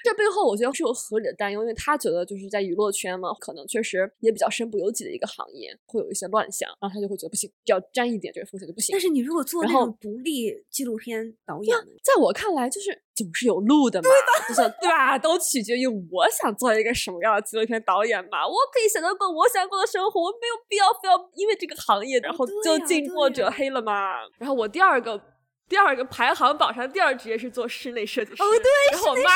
[0.07, 8.93] 这背后我觉得是有合理的担忧，因为他觉得就是在娱乐圈嘛，可能确实也比较身不由己的一个行业，会有一些乱象，然后他就会觉得不行，只要沾一点这个风险就不行。
[8.93, 14.09] 但是你如果做那种独立纪录片导演，在我看来就是总是有路的嘛，
[14.47, 15.19] 就是对吧？
[15.19, 18.47] 都取决于我想做一个什么样的纪录片导演嘛。
[18.47, 24.15] 我可以选择过我想过的生活，我没有必要非要因为这个行业然后就近墨者黑了嘛。
[24.39, 25.21] 然后我第二个。
[25.69, 28.43] 第二个排行榜上第二职业是做室内设计师。
[28.43, 29.31] 哦，对，然后我妈，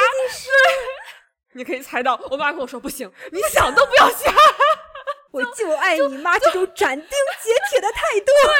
[1.54, 4.32] 你可以猜到，我妈跟我说不行，你想都不要想。
[5.32, 8.26] 我就爱你妈这种斩钉截铁的态度。
[8.26, 8.54] 对。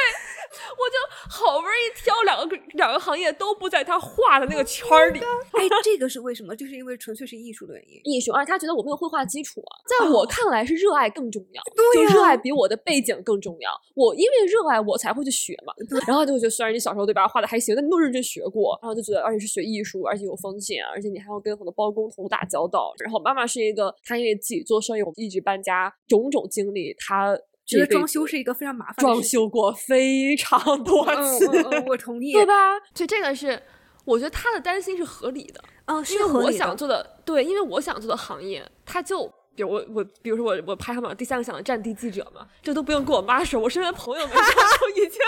[0.51, 0.95] 我就
[1.29, 5.19] 好不容易挑两个两个行业都不在他画的那个圈儿里，
[5.53, 6.55] 哎，这个是为什么？
[6.55, 8.01] 就是因为纯粹是艺术的原因。
[8.03, 9.71] 艺术，而且他觉得我没有绘画基础啊。
[9.87, 13.69] 在我看来是热爱更重要，对就热爱比我的背景更重要。
[13.95, 15.73] 我因为热爱我才会去学嘛。
[16.07, 18.77] 然后就觉得虽然你小时候对吧画的还行，但你没有认真学过。
[18.81, 22.91] 然后就觉得而且是学艺术，而且有风险，而且你还要跟很多包工头打交道。
[23.03, 27.37] 然后妈妈是一个，她因为自己做生意，我一直搬家，种种经历，她。
[27.71, 29.05] 觉得装修是一个非常麻烦的事。
[29.05, 31.47] 装修过非常多次，
[31.87, 32.77] 我同意，对吧？
[32.93, 33.61] 所以这个是，
[34.05, 35.63] 我觉得他的担心是合理的。
[35.85, 45.19] 嗯，因为我想做的，对，因为我想做的行业，他就比如我我，比如说我我排行榜第三个想的战地记者嘛，这都不用跟我妈说，我身边朋友们 都已经。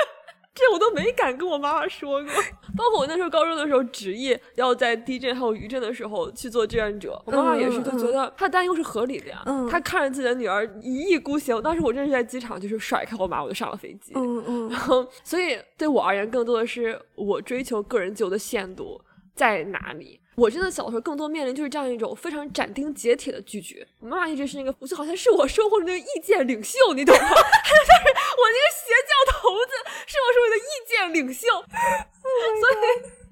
[0.56, 2.32] 这我都没敢跟我妈妈说过，
[2.78, 9.44] 包括我那时候高中的时候，执意要在地震还有余震的时候去做志愿者，我妈妈也是就觉得她担忧是合理的呀。
[9.70, 14.14] 她看着自己的女儿一意孤行，当时我真是在机场就是甩开我妈，我就上了飞机。
[14.16, 19.02] 嗯嗯，然后所以对我而言，更多的是我追求个人自由的限度
[19.36, 20.20] 在哪里。
[20.36, 23.88] 我真的小时候更多面临就是这样一种非常斩钉截铁的拒绝。
[24.00, 27.22] 我妈妈一直是那个，我就好像是我生活中的那个意见领袖，你懂吗？
[27.30, 29.72] 就 是我那个邪教头子，
[30.08, 31.48] 是我是我的意见领袖，
[32.60, 33.23] 所以。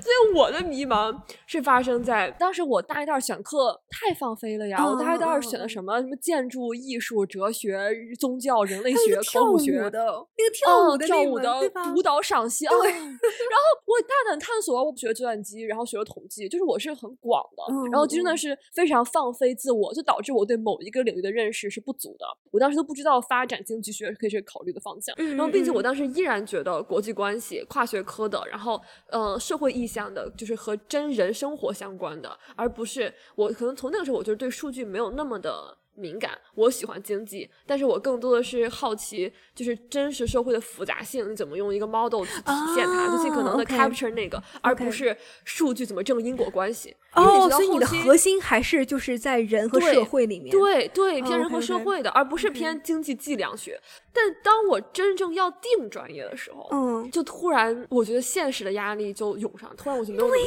[0.00, 1.14] 所以我的迷茫
[1.46, 4.84] 是发生在当时我大一、大二选课太放飞了呀！
[4.84, 9.98] 我大一、大二选的什么什么建筑、艺术、哲学、宗教、人类学、考古学的，
[10.36, 11.60] 那个跳舞的、跳舞的、
[11.94, 12.74] 舞蹈赏析啊。
[12.78, 17.90] 然后我大胆探索，我学计算机，然后学了统计，就是我是很广的。
[17.90, 22.26] 然后真的是非常放飞自我，就导致我对某一个领域的认识是不足的。
[22.50, 25.14] 我当时都不知道发展经济学可以是考虑的方向。
[25.16, 35.76] 然后，并且我当时依然觉得国际关系、跨学科的，然后呃社会意向的，就是和真人生活相关的，而不是我可能从那个时候，我就对数据没有那么的。
[36.00, 46.94] 敏感，我喜欢经济，但是我更多的是好奇，就是真实社会的复杂性，你怎么用一个 model 去体现它，就尽可能的 capture 那个，而不是数据怎么证因果关系。
[47.14, 53.80] 哦，所以你的核心还是就是在人和社会里面，对对，偏人和社会的，而不是偏经济计量学。
[54.12, 60.46] 但当我真正要定专业的时候，嗯，就突然我觉得现实的压力就涌上，突然我就没有对呀，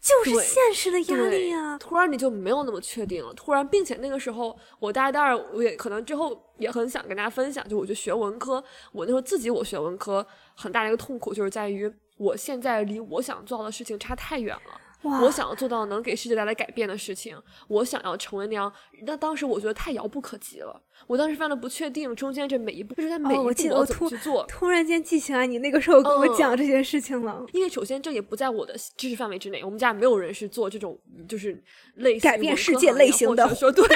[0.00, 4.56] 就是现实的压力呀，突然你就没有那么确定了，突然，并且那个时候。
[4.78, 14.80] 我大一、大二，我也可能之后也很想跟大家分享，就我就学文科，我那时候自己我学文科很大的一个痛苦就是在于，我现在离我想做的事情差太远了。
[15.22, 17.36] 我想要做到能给世界带来改变的事情，
[17.68, 18.72] 我想要成为那样，
[19.06, 20.80] 那当时我觉得太遥不可及了。
[21.06, 24.44] 我当时非常的不确定，中间这每一步就是在每一步我怎么去做。
[24.48, 27.44] 突然间记起来你那个时候跟我讲这件事情了。
[27.52, 30.98] 因为首先这也不在我的知识范围之内，我们家没有人是做这种
[31.28, 31.62] 就是
[31.96, 33.84] 类改变世界类型的说对。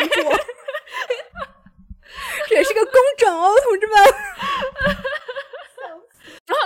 [2.48, 3.96] 这也是个工整哦，同志们。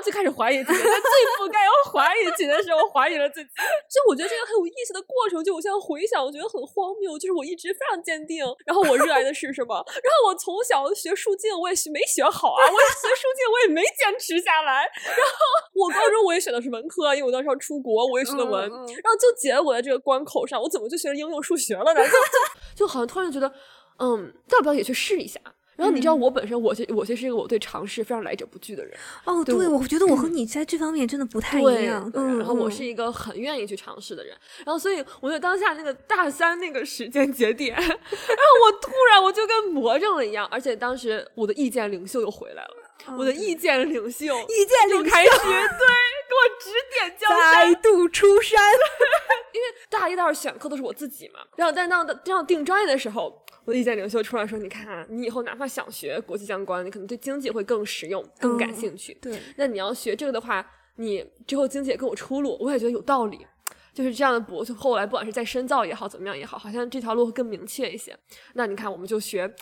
[0.02, 3.48] 然后就开始怀疑自己，在最不该要怀疑自己的时候怀疑了自己。
[3.86, 7.14] 所以我觉得这个很有意思的过程，就我现在回想，我觉得很荒谬。
[7.18, 9.78] 就是我一直非常坚定，然后我热爱的是什么？
[10.02, 14.90] 然后我从小学数镜，我也学没学好啊，我学数镜我也没坚持下来。
[15.06, 15.38] 然后
[15.74, 18.62] 我高中我也选的是文科，因为我当时要出国，我也学的文。
[18.66, 22.00] 然后就结果在这个关口上，我怎么就学了应用数学了呢？
[22.74, 23.52] 就就好像突然觉得。
[23.98, 25.38] 嗯，要不要也去试一下？
[25.76, 28.96] 然后你知道我本身，我其我其实是一个我对尝试非常来者不拒的人。
[29.24, 32.10] 哦，对，我觉得我和你在这方面真的不太一样。
[32.14, 34.36] 嗯，然后我是一个很愿意去尝试的人。
[34.64, 42.76] 然后所以我觉得当下那个大三那个时间节点， 然后我突然我就跟魔怔了一样，而且当时我的意见领袖又回来了。
[43.18, 48.60] 我的意见领袖，意见领袖开始对给我指点江山，再度出山。
[49.52, 59.14] 因为大一、大二选课都是我自己嘛，然后在那这样定专业的时候，我的意见领袖出来说：“你看，你以后哪怕想学国际相关，你可能对经济会更实用、更感兴趣。
[59.20, 60.64] 对，那你要学这个的话，
[60.96, 62.56] 你之后经济也更有出路。
[62.60, 63.46] 我也觉得有道理，
[63.94, 64.64] 就是这样的博。
[64.64, 68.16] 就后来不管是在深造也好，怎么样也好，好像这条路会更明确一些。
[68.54, 69.52] 那你看，我们就学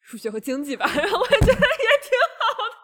[0.00, 0.86] 数学和经济吧。
[0.94, 2.76] 然后我也觉得也挺好的。”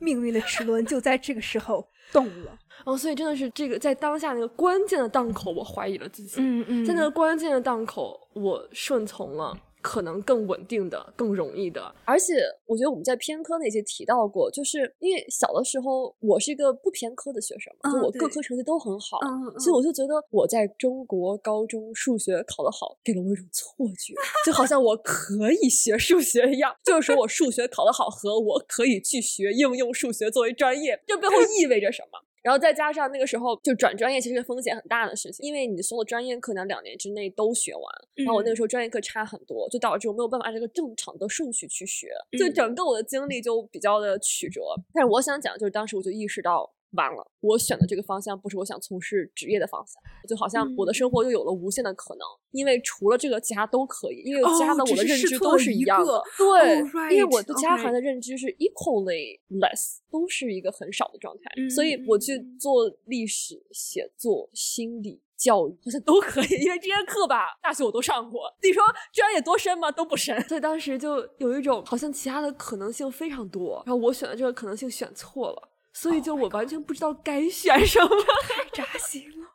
[0.00, 2.56] 命运的齿轮就在这个时候动了，
[2.88, 6.36] 哦，所以真的是这个在当下那个关键的档口，我怀疑了自己。
[6.38, 9.56] 嗯嗯，在那个关键的档口，我顺从了。
[9.80, 12.34] 可能更稳定的、更容易的，而且
[12.66, 19.20] 我觉得我们在偏科那些提到过，就是因为小的时候我是一个不偏科的学生，就我各科成绩都很好，
[19.56, 24.14] 所以我就觉得我在中国高中数学考得好，给了我一种错觉，
[24.44, 26.74] 就好像我可以学数学一样。
[26.84, 32.18] 就是说我数学考得好和我可以去学应用数学作为专业，这背后意味着什么？
[32.48, 37.82] 然后再加上那个时候就转专业，其实是风险很大的事情，因为你所有专业课呢两年之内都学完，
[38.14, 44.62] 然后我那个时候专业课差很多，就导致我没有办法按这个正常的顺序去学，就整个我的经历就比较的曲折。
[44.94, 46.72] 但是我想讲，就是当时我就意识到。
[46.92, 52.20] 完了，我选的这个方向不是我想从事职业的方向，就好像我的生活又有了无限的可能，
[52.52, 56.22] 因为除了这个，其他都可以，因为其他的我的认知都是一样的。
[56.38, 56.78] 对，
[57.14, 68.42] 因为我对其他行业的认知是 equally less，都是一个很少的状态，所以我去做历史、写作、心理、教育，好像都可以，因为这些课吧，大学我都上过。
[68.62, 68.82] 你说
[69.12, 69.92] 专业多深吗？
[69.92, 70.40] 都不深。
[70.48, 75.68] 所以当时就有一种好像其他的可能性非常多，然后我选的这个可能性选错了。
[75.92, 78.08] 所以就我完全不知道该选什么，
[78.42, 79.46] 太 扎心了。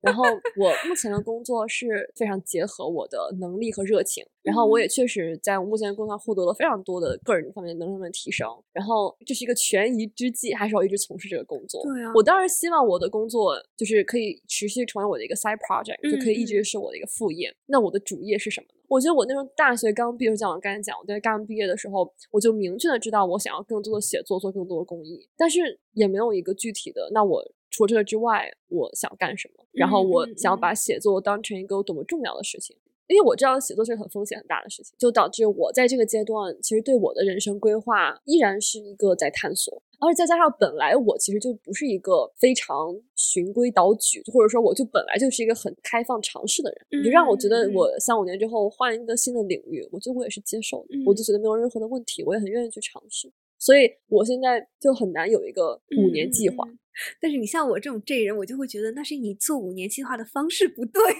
[0.00, 0.24] 然后
[0.56, 8.48] 我目前的工作是非常结合我的能力和热情，然后我也确实在我目前的工作上获得了非常多的个人方面能力的提升。
[8.72, 11.80] 然后这是一个权宜之计，还是要一直从事这个工作。
[11.84, 17.54] 对啊，我当然希望我的工作就是可以持续成为我的一个 side project，就可以一直是我的一个副业。
[17.66, 18.81] 那我的主业是什么呢？
[18.92, 27.08] 我觉得我那时候大学刚毕业，就像我刚才讲，我在刚毕业的时候，我就明确的知道我想要更多的写作，做更多的公益，但是也没有一个具体的。
[27.12, 27.52] 那我。
[27.74, 29.64] 除了这个之外，我想干什么？
[29.72, 32.76] 然后我想要把写作当成一个多么重要的事情，
[33.06, 56.66] 因为我知道写作是很风险很大的事情，就导致我在这个阶段其实对我的人生规划依然是一个在探索，而且再加上本来我其实就不是一个非常循规蹈矩，或者说我就本来就是一个很开放尝试的人，就让我觉得我三五年之后换一个新的领域，我觉得我也是接受的，我就觉得没有任何的问题，我也很愿意去尝试，所以我现在就很难有一个五年计划。
[57.20, 61.02] 但是你像我这种 J 人，我就会觉得那是你做五年计划的方式不对。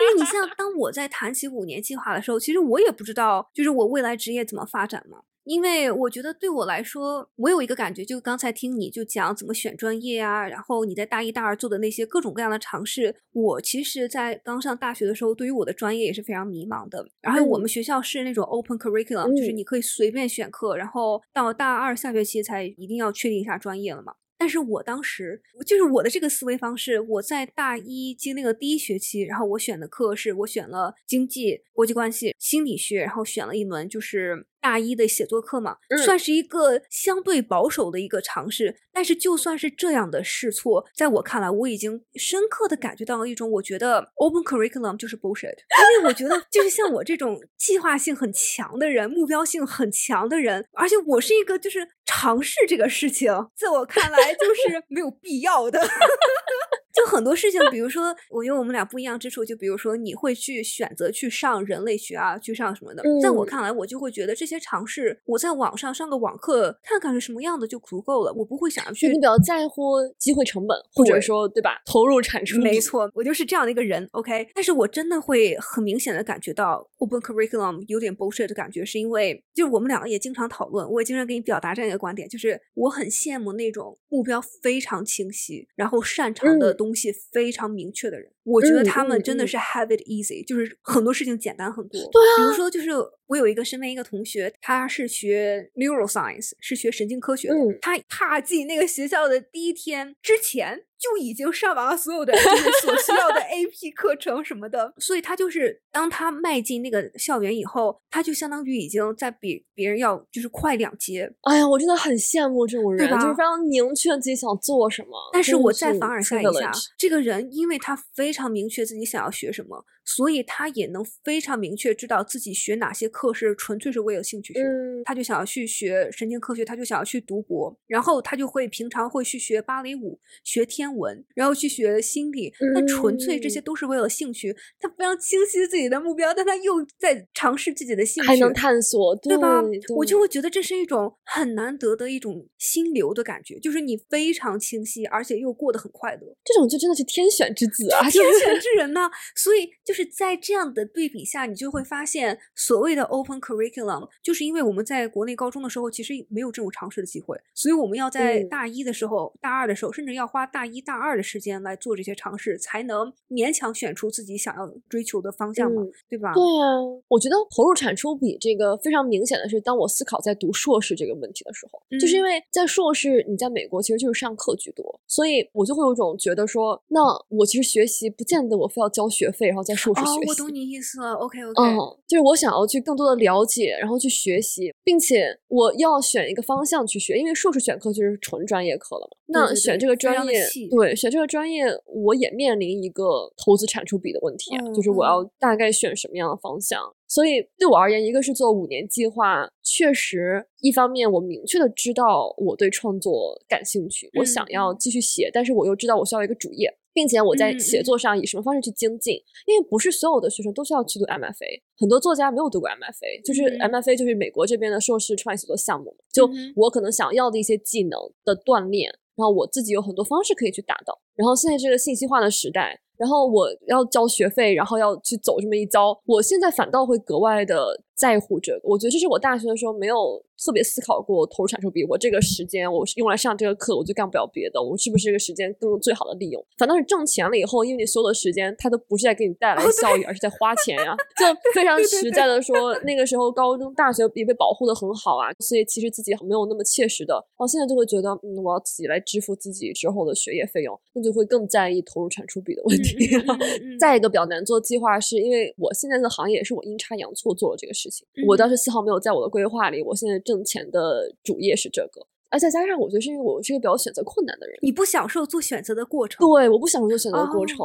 [0.00, 5.22] 因为你像当我在谈起五年计划的时候，其实我也不知道就是我未来职业怎么发展嘛。
[5.44, 17.04] 因为我觉得对我来说，我有一个感觉，就刚才听你就讲怎么选专业啊，然后你在大一、大二做的那些各种各样的尝试，我其实，在刚上大学的时候，对于我的专业也是非常迷茫的。
[17.20, 24.14] 然后我们学校是那种 open curriculum，就是你可以随便选课，然后到大二下学期才一定要确定一下专业了嘛。
[24.38, 34.46] 但是我当时就是我的这个思维方式，我在大一经历了第一学期，然后我选的课是我选了经济、国际关系、心理学，然后选了一门就是。
[34.62, 38.76] 大一的写作课嘛，算是一个相对保守的一个尝试。
[38.94, 45.48] 但是就算是这样的试错，在我看来，我已经深刻的感觉到了一种，我觉得 open curriculum 就是 bullshit。
[45.48, 55.80] 因为我觉得，就是像我这种计划性很强的人，目标性很强的人，而且我是一个就是尝试这个事情，在我看来就是没有必要的。
[56.92, 63.02] 就很多事情，比如说，我觉得我们俩不一样之处，就比如说，你会去选择去上人类学啊，去上什么的。
[63.22, 69.08] 在我看来，我就会觉得这些尝试，我在网上上个网课看看是什么样的就足够了，我不会想要去。
[69.08, 71.80] 你比较在乎机会成本，或者说对吧？
[71.86, 72.60] 投入产出。
[72.60, 74.06] 没错，我就是这样的一个人。
[74.12, 86.76] OK，但是我真的会很明显的感觉到 open curriculum 有点 bullshit 的感觉，是因为就是我们两个也经常讨论，我也经常给你表达这样一个观点，就是我很羡慕那种目标非常清晰，然后擅长的。
[86.82, 92.00] 东西非常明确的人，我觉得他们真的是 have it easy，就是很多事情简单很多。
[92.10, 92.90] 对啊，比如说，就是
[93.26, 97.54] 我有一个身边一个同学，他是学 neuroscience，是学神经科学的。
[97.80, 100.84] 他踏进那个学校的第一天之前。
[101.02, 111.28] 就已经上完了所有的就是所需要的 AP 课程什么的，所以他就是当他迈进那个校园以后，他就相当于已经在比别人要就是快两阶。
[111.42, 115.10] 哎呀，我真的很羡慕这种人，就是非常明确自己想做什么。
[115.32, 119.84] 但是我再凡尔赛一下，这个人因为他非常明确自己想要学什么。
[120.04, 124.60] 所以他也能非常明确知道自己学哪些课是纯粹是为了兴趣学，
[125.04, 134.54] 他就想要去学神经科学，他就想要去读博，然后他就会平常会去学芭蕾舞、学天文，然后去学心理，那纯粹这些都是为了兴趣。
[134.80, 139.62] 他非常清晰自己的目标，但他又在尝试自己的兴趣，还能探索，对吧？
[139.94, 146.36] 我就会觉得这是一种很难得的一种心流的感觉，就是你非常清晰，而且又过得很快乐。
[146.44, 149.08] 这种就真的是天选之子啊，天选之人呢。
[149.36, 149.91] 所以就。
[149.92, 166.32] 就是在这样的对比下，你就会发现，所谓的 open curriculum，就是因为我们在国内高中的时候，其实没有这种尝试的机会，所以我们要在大一的时候、大二的时候，甚至要花大一大二的时间来做这些尝试，才能勉强选出自己想要追求的方向嘛，对吧？
[166.32, 166.64] 对呀，
[167.08, 179.76] 我觉得投入产出比这个非常明显的是，当我思考在读硕士这个问题的时候，就是因为在硕士你在美国其实就是上课居多，所以我就会有种觉得说，那我其实学习不见得我非要交学费，然后再。
[179.90, 181.14] 哦，我懂你意思了。
[181.14, 181.76] OK OK，嗯，
[182.06, 189.16] 就是我想要去更多的了解，然后去学习，并且我要选一个方向去学，因为硕士选课就是纯专业课了嘛。
[189.26, 196.80] 那选这个专业，对，选这个专业，我也面临一个投资产出比的问题，就是我要大概选什么样的方向。
[197.08, 206.74] 所以对我而言，一个是做五年计划，确实一方面我明确的知道我对创作感兴趣，我想要继续写，但是我又知道我需要一个主业。
[206.92, 209.14] 并且我在写作上以什么方式去精进？
[209.46, 215.96] 因为不是所有的学生都需要去读 MFA，很多作家没有读过 MFA，就是 MFA 就是美国这边的硕士创意写作项目。
[216.12, 221.00] 就我可能想要的一些技能的锻炼，然后我自己有很多方式可以去达到。
[221.14, 222.80] 然后现在这个信息化的时代。
[222.98, 228.60] 然后我要交学费，然后要去走这么一遭，我现在反倒会格外的在乎这个。
[228.64, 231.84] 我觉得这是我大学的时候没有特别思考过投入产出比。
[231.84, 234.60] 我这个时间我是用来上这个课，我就干不了别的。
[234.60, 236.44] 我是不是这个时间更最好的利用？
[236.58, 240.96] 反倒是挣钱了以后，因为你所有的时间它都不是在给你带来效益，而是在花钱呀。
[241.16, 241.24] 就
[241.54, 247.14] 非常实在的说，那个时候高中、大学也被保护的很好啊，所以其实自己没有那么切实的。
[247.14, 252.96] 然后现在就会觉得，嗯，我要自己来支付自己之后的学业费用，那就会更在意投入产出比的问题。
[253.78, 257.91] 再一个比较难做计划，是因为我现在的行业也是我阴差阳错做了这个事情。
[258.26, 259.82] 我当时丝毫没有在我的规划里。
[259.82, 264.56] 我现在挣钱的主业是这个，而再加上我觉得是因为我是一个比较选择困难的人。
[264.62, 266.26] 你不享受做选择的过程？
[266.26, 267.58] 对，我不享受做选择的过程。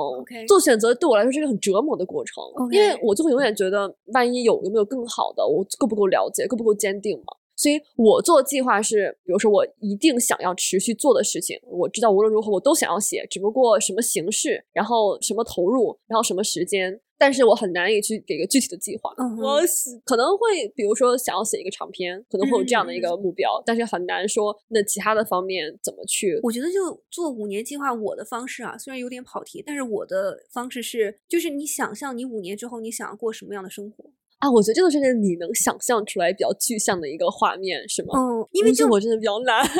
[0.47, 7.33] 做选择对我来说是一个很折磨的过程，因为我就会永远觉得，万一有有没有更好的，我够不够了解，够不够坚定嘛？
[7.57, 19.11] 所以我做计划是，比如说我一定想要持续做的事情，我知道无论如何我都想要写，只不过什么形式，然后什么投入，然后什么时间，但是我很难以去给个具体的计划。
[19.17, 19.59] 我
[20.05, 26.39] 可能会比如说想要写一个长篇，可能会有这样的一个目标，但是很难说那其他的方面怎么去。
[26.43, 34.11] 我觉得就做五年计划，我的方式啊，虽然有点跑题，但是我的方式是，就是你想象你五年之后你想要过什么样的生活。
[34.39, 38.13] 啊，我觉得这个是你能想象出来比较具象的一个画面，是吗？
[38.15, 39.65] 嗯，因为就我真的比较难。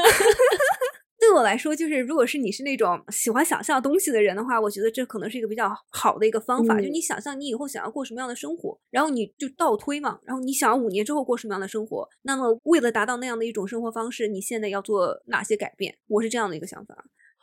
[1.20, 6.80] 对我来说，就是如果是你是那种喜欢想象东西的人的话，我觉得这可能是一个比较好的一个方法。
[6.80, 15.98] 就你想象你以后想要过什么样的生活，然后你就倒推嘛，然后你想要五年之后过什么样的生活，那么为了达到那样的一种生活方式，你现在要做哪些改变？
[16.08, 16.96] 我是这样的一个想法。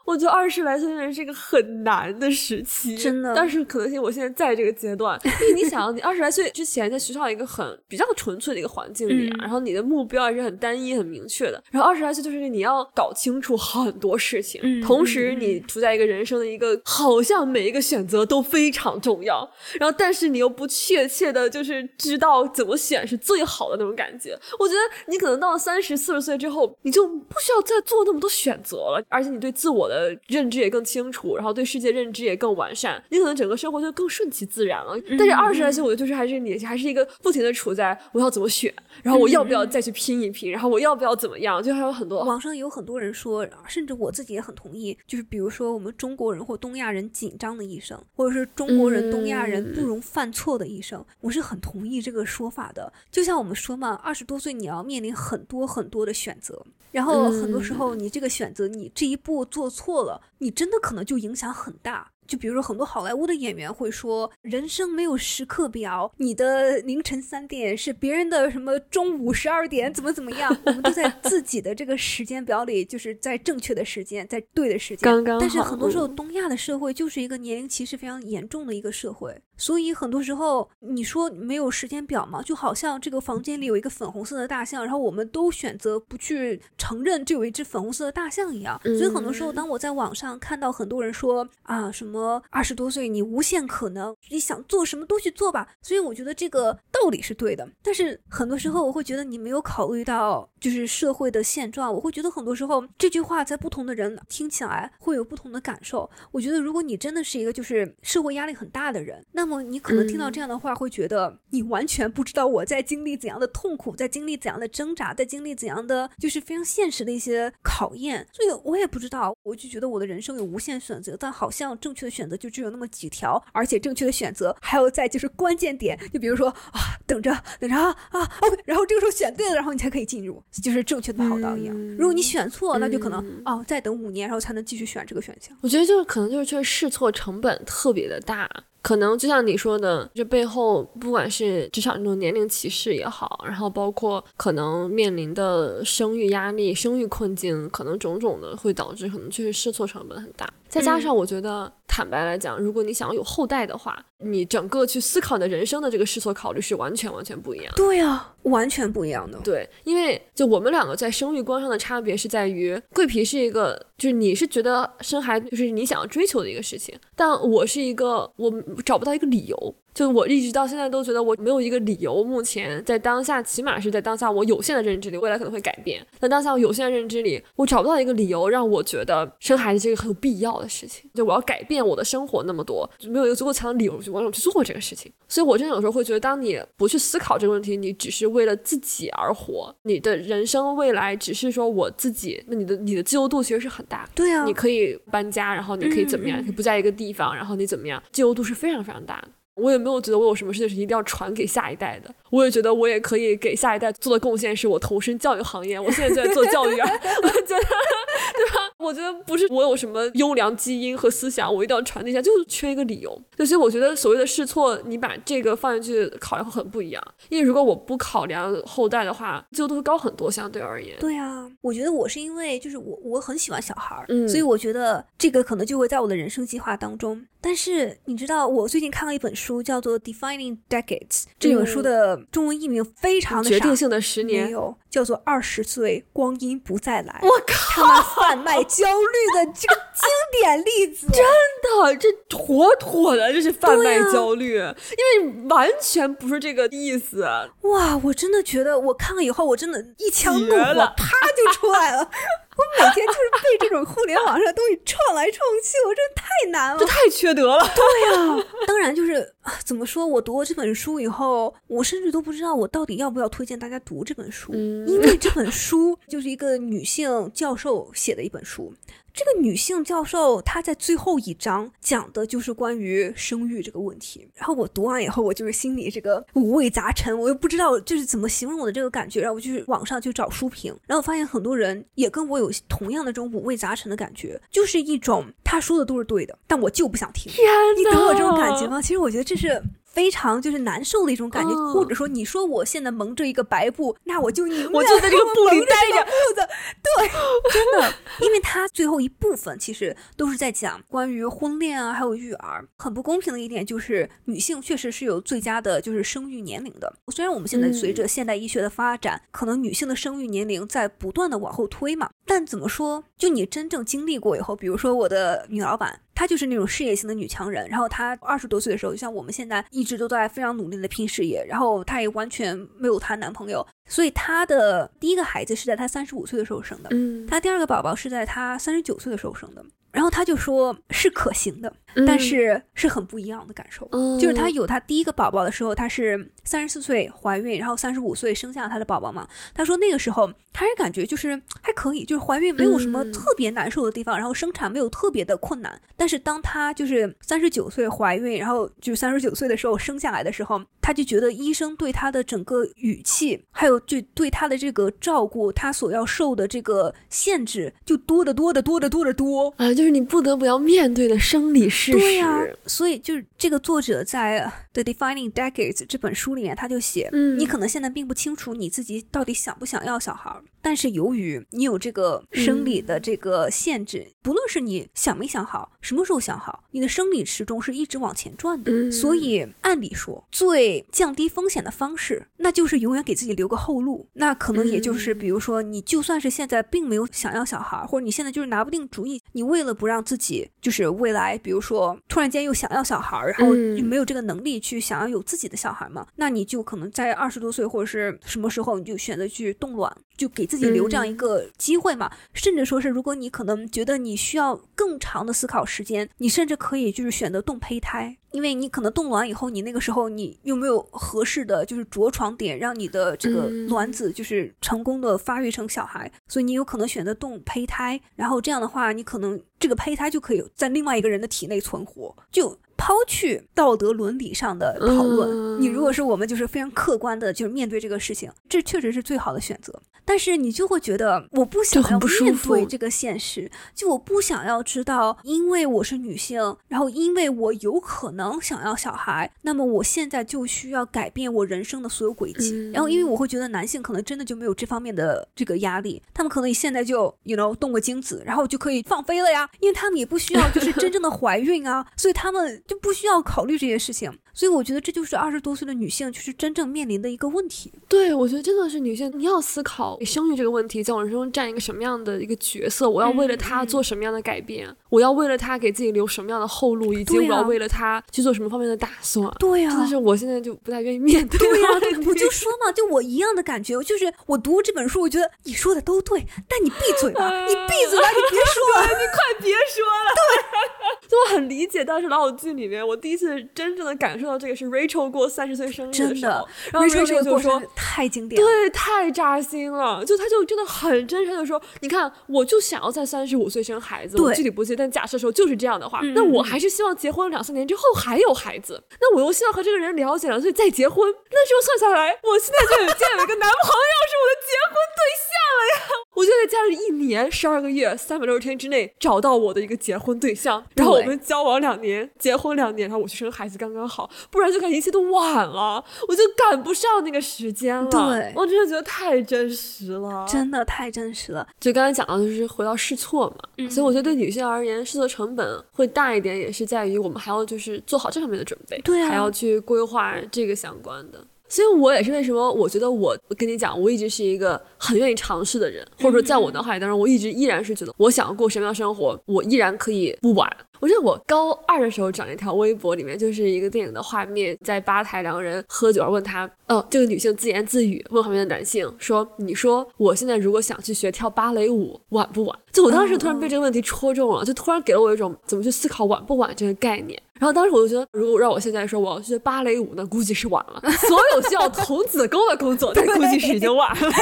[0.05, 3.35] 我觉得二十来岁的人是一个很难的时期，真的。
[3.35, 11.63] 但是可能性我现在在这个阶段，因为你想，你二十来岁之前在学校一个很比较纯粹的一个环境里，然后你的目标也是很单一、很明确的。
[11.71, 19.51] 然后二十来岁就是你要搞清楚很多事情，同时你处在一个人生的一个好像每一个选择都非常重要，
[19.81, 24.39] 然后但是你又不确切的就是知道怎么选是最好的那种感觉。
[24.59, 29.94] 我觉得你可能到了三十四十岁之后，你就不需要再做那么多选择了，而且你对自我的。
[29.95, 35.01] 呃，认知也更清楚，然后对世界认知也更完善，你可能整个生活就更顺其自然了。
[35.17, 38.75] 但是二十来岁，我觉得就是还是你还是一个不停的处在我要怎么选，
[39.05, 42.25] 然后我要不要再去拼一拼，然后我要不要怎么样，就还有很多。
[42.25, 52.93] 网上有很多人说，甚至我自己也很同意，就是比如说我们中国人或东亚人紧张的一生，或者是中国人东亚人不容犯错的一生，我是很同意这个说法的。
[53.13, 56.61] 就像我们说嘛，二十多岁你要面临很多很多的选择。
[56.91, 62.14] 然后很多时候，你这个选择，你这一步做错错了，你真的可能就影响很大。
[62.27, 75.05] 就比如说很多好莱坞的演员会说，人生没有时刻表，你的凌晨三点是别人的什么中午十二点，怎么怎么样，我们都在 自己的这个时间表里，就是在正确的时间，在对的时间。
[75.05, 88.81] 刚刚但是很多时候，东亚的社会就是一个年龄歧视非常严重的一个社会，所以很多时候你说没有时间表嘛，就好像这个房间里有一个粉红色的大象，然后我们都选择不去承认这有一只粉红色的大象一样。
[88.85, 92.14] 所以很多时候，当我在网上看到很多人说啊什么
[92.51, 97.69] 二十多岁你无限可能，你想做什么都去做吧，所以我觉得这个道理是对的。
[97.83, 106.11] 但是很多时候我会觉得你没有考虑到就是社会的现状，我会觉得很多时候这句话在不同的人听起来会有不同的感受。
[106.31, 118.27] 我觉得如果你真的是一个就是社会压力很大的人，那么你可能听到这样的话会觉得你完全不知道我在经历怎样的痛苦，在经历怎样的挣扎，在经历怎样的就是非常现实的一些考验。
[118.33, 131.77] 所以我也不知道，我就觉得我的人生有无限选择，但好像正确的选择就只有那么几条，而且正确的选择还要在就是关键点，就比如说啊，等着等着啊啊，OK，然后这个时候选对了，然后你才可以进入，就是正确的跑道一样。
[131.97, 135.57] 如果你选错，那就可能哦，再等五年，然后才能继续选这个选项。
[135.61, 138.49] 我觉得就是可能就是确实试错成本特别的大。
[138.83, 150.47] 可能就像你说的，这背后不管是职场这种年龄歧视也好，然后包括可能面临的生育压力、生育困境，可能种种的会导致可能确实试错成本很大。
[150.75, 157.73] 再加上我觉得，坦白来讲，如果你想要有后代的话，你整个去思考你的人生的这个试错考虑是完全完全不一样。
[157.77, 159.39] 对呀，完全不一样的。
[159.45, 168.53] 对，因为就我们两个在生育观上的差别是在于，桂皮是一个，就是你是觉得生孩子就是你想要追求的一个事情，但我是一个我
[168.85, 169.75] 找不到一个理由。
[169.95, 176.05] 就我一直到现在都觉得我没有一个理由，目前在当下，起码是在当下我有限的认知里，未来可能会改变。
[176.19, 181.09] 但当下我有限的认知里，我找不到一个理由让我觉得生孩子这个很有必要的事情。
[181.15, 185.13] 就我要改变我的生活那么多，就没有一个足够强的理由去我想去做这个事情。
[185.29, 194.09] 所以我真的有时候会觉得，当你不去思考这个问题，你只是为了自己而活，你的人生未来只是说我自己，那你的你的自由度其实是很大。
[194.13, 196.43] 对啊，你可以搬家，然后你可以怎么样？
[196.43, 198.03] 可以不在一个地方，然后你怎么样？
[198.11, 199.29] 自由度是非常非常大的。
[199.55, 202.13] 我也没有觉得我有什么事情是一定要传给下一代的。
[202.31, 205.79] 我也觉得我也可以给下一代做的贡献是我投身教育行业。
[205.79, 206.91] 我现在就在做教育啊，
[207.23, 208.73] 我觉得，对吧？
[208.79, 213.17] 我觉得不是我有什么优良基因和思想，我一定要传递一下，就是缺一个理由。
[213.39, 217.03] 所以我觉得所谓的试错，你把这个放进去考量会很不一样。
[217.29, 220.97] 因为如果我不考量后代的话，自由度会高很多，相对而言。
[220.99, 227.25] 对啊，我觉得我是因为就是我我很喜欢小孩儿，嗯所以我觉得这个可能就会在我的人生计划当中。
[227.45, 230.97] 但是你知道，我最近看了一本书，叫做《Defining Decades》。
[231.39, 237.21] 这本书的中文译名非常的傻决定性的十没年，有，叫做《二十岁光阴不再来》。
[237.27, 240.09] 我靠，他妈贩卖焦虑的这个经
[240.41, 241.25] 典例子， 真
[241.63, 247.27] 的这妥妥的就是贩卖焦虑，因为完全不是这个意思。
[247.63, 248.01] 哇！
[248.05, 252.09] 我真的觉得我看了以后，我真的一腔怒火啪就出来了。
[252.57, 256.87] 我每天就是被这种互联网上的东西撞来撞去，我真的太难了这。
[256.87, 257.69] 太缺德了。
[257.75, 257.83] 对
[258.13, 268.73] 呀、当然就是啊怎么说，我读了这本书以后，我甚至都不知道我到底要不要推荐大家读这本书，嗯因为这本书就是一个女性教授写的一本书。
[269.13, 274.27] 这个女性教授她在最后一章讲的就是关于生育这个问题。
[274.35, 279.21] 然后我读完以后，我就是心里这个五味杂陈，我又不知道就是怎么形容我的这个感觉。
[279.21, 287.31] 然后我就去网上去找书评，然后发现很多人也跟我有同样的这种五味杂陈的感觉，就是一种他说的都是对的，但我就不想听。
[287.31, 287.47] 天
[287.79, 288.67] 你懂我这种感觉？
[288.67, 288.83] 吗？
[288.83, 289.63] 其实我觉得这是
[289.95, 296.05] 非常就是难受的一种感觉，嗯或者说你说我现在蒙着一个白布，那我就宁愿我就在这个布里待着。
[296.05, 296.49] 布子，
[296.83, 297.09] 对，
[297.53, 302.67] 真的，因为它最后一部分其实都是在讲关于婚恋啊，还有育儿。
[302.77, 306.93] 很不公平的一点就是，女性确实是有最佳的就是生育年龄的。
[307.13, 316.01] 虽然我们现在随着现代医学的发展，可能女性的生育年龄在不断的往后推嘛，但怎么说，就你真正经历过以后，比如说我的女老板。
[316.17, 329.65] 她就是那种事业型的女强人，然后她二十多岁的时候，就像我们现在一直都在非常努力的拼事业，然后她也完全没有她男朋友，所以她的第一个孩子是在她三十五岁的时候生的，嗯，她第二个宝宝是在她三十九岁的时候生的。
[329.91, 333.89] 然后她就说是可行的，嗯但是是很不一样的感受。
[333.93, 339.27] 嗯就是她有她第一个宝宝的时候，她是三十四岁怀孕，然后三十五岁生下她的宝宝嘛。
[339.55, 345.81] 她说那个时候她是感觉就是还可以，就是怀孕没有什么嗯特别难受的地方，然后生产没有特别的困难。
[345.97, 361.99] 但是当她就是三十九岁怀孕，然后就是三十九岁的时候生下来的时候，她就觉得医生对她的整个语气，还有就对她的这个照顾，她所要受的这个限制，就多得多的多得多得多啊，就是你不得不要面对的生理事实。
[361.99, 364.51] 对呀，所以就是这个作者在
[364.83, 370.35] 《The Defining Decades》这本书里面，他就写，嗯，你可能现在并不清楚你自己到底想不想要小孩，
[370.65, 378.91] 但是由于你有这个生理的这个限制，不论是你想没想好，什么时候想好，你的生理时钟是一直往前转的。
[378.91, 384.09] 所以按理说，最降低风险的方式，那就是永远给自己留个后路。
[384.15, 402.11] 那可能也就是，比如说，你就算是现在并没有想要小孩，或者你现在就是拿不定主意，你为了不让自己就是未来，比如说突然间又想要小孩，然后就没有这个能力去想要有自己的小孩嘛，那你就可能在二十多岁或者是什么时候，你就选择去冻卵，就给自己留这样一个机会嘛。
[402.33, 408.17] 甚至说是，如果你可能觉得你需要更长的思考时间，你甚至可以就是选择冻胚胎。
[408.33, 422.13] 因为你可能冻卵以后，你那个时候你又没有合适的就是着床点，让你的这个卵子就是成功的发育成小孩，所以你有可能选择冻胚胎，然后这样的话，你可能这个胚胎就可以在另外一个人的体内存活。
[422.33, 429.83] 就抛去道德伦理上的讨论，你如果是我们就是非常客观的，就是面对这个事情，这确实是最好的选择。
[430.07, 442.71] 但是你就会觉得我不想要面对这个现实，就我不想要知道，因为我是女性，然后因为我有可能想要小孩，那么我现在就需要改变我人生的所有轨迹。
[442.71, 454.19] 然后因为我会觉得男性可能真的就没有这方面的这个压力，他们可能现在就 you know 动个精子，然后就可以放飞了呀，因为他们也不需要就是真正的怀孕啊， 所以他们就不需要考虑这些事情。
[454.35, 457.73] 所以我觉得这就是二十多岁的女性就是真正面临的一个问题。
[457.89, 469.31] 对，我觉得真的是女性，你要思考生育这个问题在我人生中占一个什么样的一个角色，我要为了她做什么样的改变，我要为了她给自己留什么样的后路，以及我要为了她去做什么方面的打算。
[469.39, 471.39] 对呀，真的是我现在就不太愿意面对。
[471.39, 471.69] 对呀，
[472.07, 480.11] 我就说嘛，就我一样的感觉，就是我读这本书，我觉得你说的都对，但你闭嘴吧，你闭嘴吧，你别说了，你快别说了。
[480.15, 485.05] 对， 就我很理解当时老友记里面，我第一次真正的感受到这个是 Rachel。
[485.15, 490.05] 过三十岁生日的时候，然后 Rachel 就说太经典了，对，太扎心了。
[490.05, 498.83] 就他就真的很真诚的说，你看，我就想要在三十五岁生孩子，我具体不记，但假设说就是这样的话，那我还是希望结婚两三年之后还有孩子。
[499.01, 501.13] 那我又希望和这个人了解了，所以再结婚。
[501.13, 505.79] 那这算下来，我现在就有见有一个男朋友是我的结婚对象了呀。
[506.15, 517.91] 我就在家里一年十二个月三百六十天之内找到我的一个结婚对象，然后我们交往两年，结婚两年，然后我去生孩子刚刚好，不然就感觉一切都晚了，我就赶不上那个时间了。
[517.91, 521.47] 对，我真的觉得太真实了，真的太真实了。
[521.61, 531.25] 就刚才讲到，就是回到试错嘛，所以我觉得对女性而言，试错成本会大一点，也是在于我们还要就是做好这方面的准备，对啊，还要去规划这个相关的。
[531.49, 540.51] 所以，我也是为什么我觉得我跟你讲，我一直是一个很愿意尝试的人，或者说，在我脑海当中，我一直依然是觉得，我想要过什么样生活，我依然可以不晚。
[540.81, 557.23] 我记得我高二的时候转了一条微博，里面就是一个电影的画面，在吧台两个人喝酒，问他，哦，这个女性自言自语问旁边的男性说：“你说我现在如果想去学跳芭蕾舞，晚不晚？”就我当时突然被这个问题戳中了，就突然给了我一种怎么去思考晚不晚这个概念。
[557.41, 560.81] 然后当时我就觉得，如果让我现在说我要学芭蕾舞，那估计是晚了。
[560.93, 564.11] 所有需要童子功的工作，那估计是已经晚了。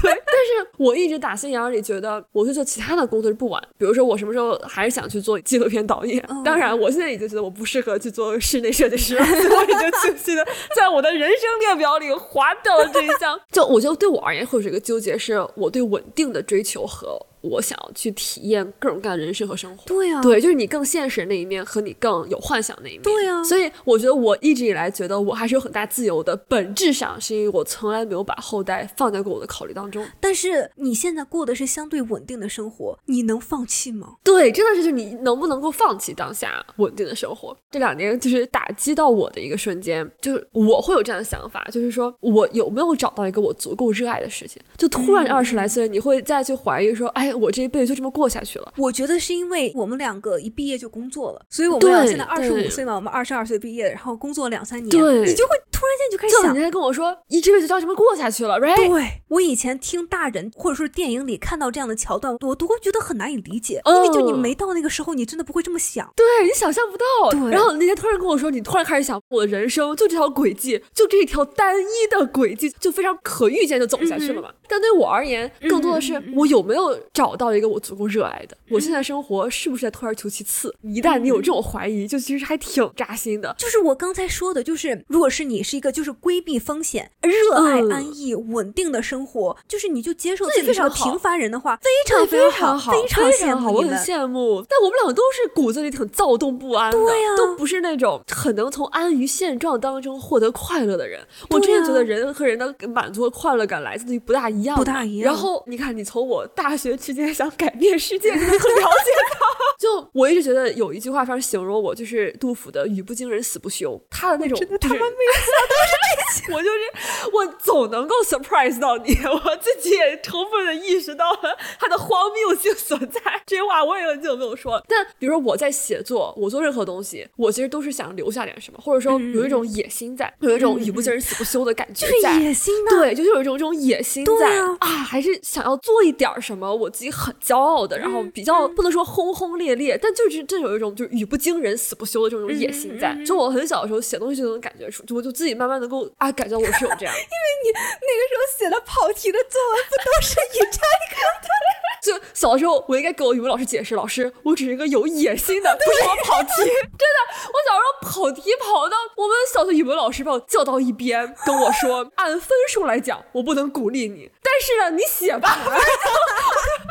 [0.00, 0.10] 对。
[0.10, 3.60] 但是我一直打心眼里觉得，我去做其他的工作是不晚。
[3.76, 6.24] 比如说，我什么时候还是想去做纪录片导演。
[6.44, 9.24] 当然，我现在已经觉得我不适合去做室内设计师了。
[9.24, 13.38] 我已经清晰的在我的人生列表里划掉了这一项。
[13.50, 17.18] 就我觉得对我而言，会有一个纠结，是我对稳定的追求和。
[17.42, 19.84] 我想要去体验各种各样的人生和生活。
[19.86, 23.02] 对呀，对，就是你更现实那一面和你更有幻想那一面。
[23.02, 30.06] 对呀，所以我觉得我一直以来觉得我还是有很大自由的，本质上是因为我从来没有把后代放在过我的考虑当中。
[30.20, 34.14] 但是你现在过的是相对稳定的生活，你能放弃吗？
[34.22, 37.56] 对，真的是，就你能不能够放弃当下稳定的生活？
[37.70, 44.60] 这两年就是打击到我的一个瞬间，就是我会有这样的想法，就是说我有没有找到一个我足够热爱的事情？
[44.76, 48.12] 就突然二十来岁，你会再去怀疑说，哎，我这一辈子就这么。
[48.12, 58.76] 过下去了，我觉得是因为我们两个一毕业就工作了，所以我们俩现在二十五岁嘛，我们二十二岁毕业，然后工作两三年，你就会突然间就开始想，你在跟我说一这辈子就要这么过下去了，right？
[58.76, 67.30] 对我以前听大人或者说电影里看到这样的桥段，我都会觉得很难以理解，因为就你没到那个时候，你真的不会这么想，对你想象不到。
[67.30, 74.50] 对，然后那天突然跟我说，你突然开始想，我的人生就这条轨迹，就这条单一的轨迹，就非常可预见就走下去了嘛。
[74.68, 80.74] 但对我而言，更多的是我有没有找到一个我足够热爱的，我现在生活是不是在退而求其次？
[80.82, 83.54] 一旦你有这种怀疑，就其实还挺扎心的。
[83.58, 94.64] 就是我刚才说的，就是如果是你是一个就是规避风险、热爱安逸、稳定的生活，就是你就接受自己是个平凡人的话，非常非常好，非常羡慕我很羡慕。
[94.68, 101.20] 但我们两个都是骨子里挺躁动不安的，对呀，都不是那种很能从安于现状当中获得快乐的人。
[101.50, 105.32] 我真的觉得人和人的满足和快乐感来自于不大一样，不大一样。
[105.32, 109.38] 然后你看，你从我大学期间想改变世界，你很了解他。
[109.78, 114.00] 就我一直觉得有一句话非常形容我，就是杜甫的“语不惊人死不休”。
[114.08, 116.52] 他的那种，真的他们每次都是这些。
[116.54, 123.20] 我就是我总能够 surprise 到你，我自己也充分的意识到了他的荒谬性所在。
[123.44, 124.84] 这句话我也很久没有说了。
[124.88, 132.38] 但比如说我在写作，我做任何东西，我其实都是想留下点什么，或者说有一种野心在，有一种语不惊人死不休的感觉在。
[132.38, 132.90] 野心呢？
[132.90, 143.14] 对，就是有一种这种野心在啊，还是想要做一点什么，我自己很骄傲的，然后比较不能说轰轰烈烈，但就是真有一种就是语不惊人死不休的这种野心在。
[143.26, 147.14] 就我很小的时候写东西就能感觉出，就我就自己慢慢能够啊，感觉我是有这样。
[147.14, 151.48] 因为你那个时候写的跑题的作文不都是以这个的？
[152.02, 156.48] 就小的时候，我应该给我语文老师解释，老师，我只是一个有野心的，不是我跑题。
[156.58, 165.56] 真的，我小时候跑题跑到我们小学语文老师把我叫到一边，跟我说，按分数来讲，我不能鼓励你，但是呢，你写吧。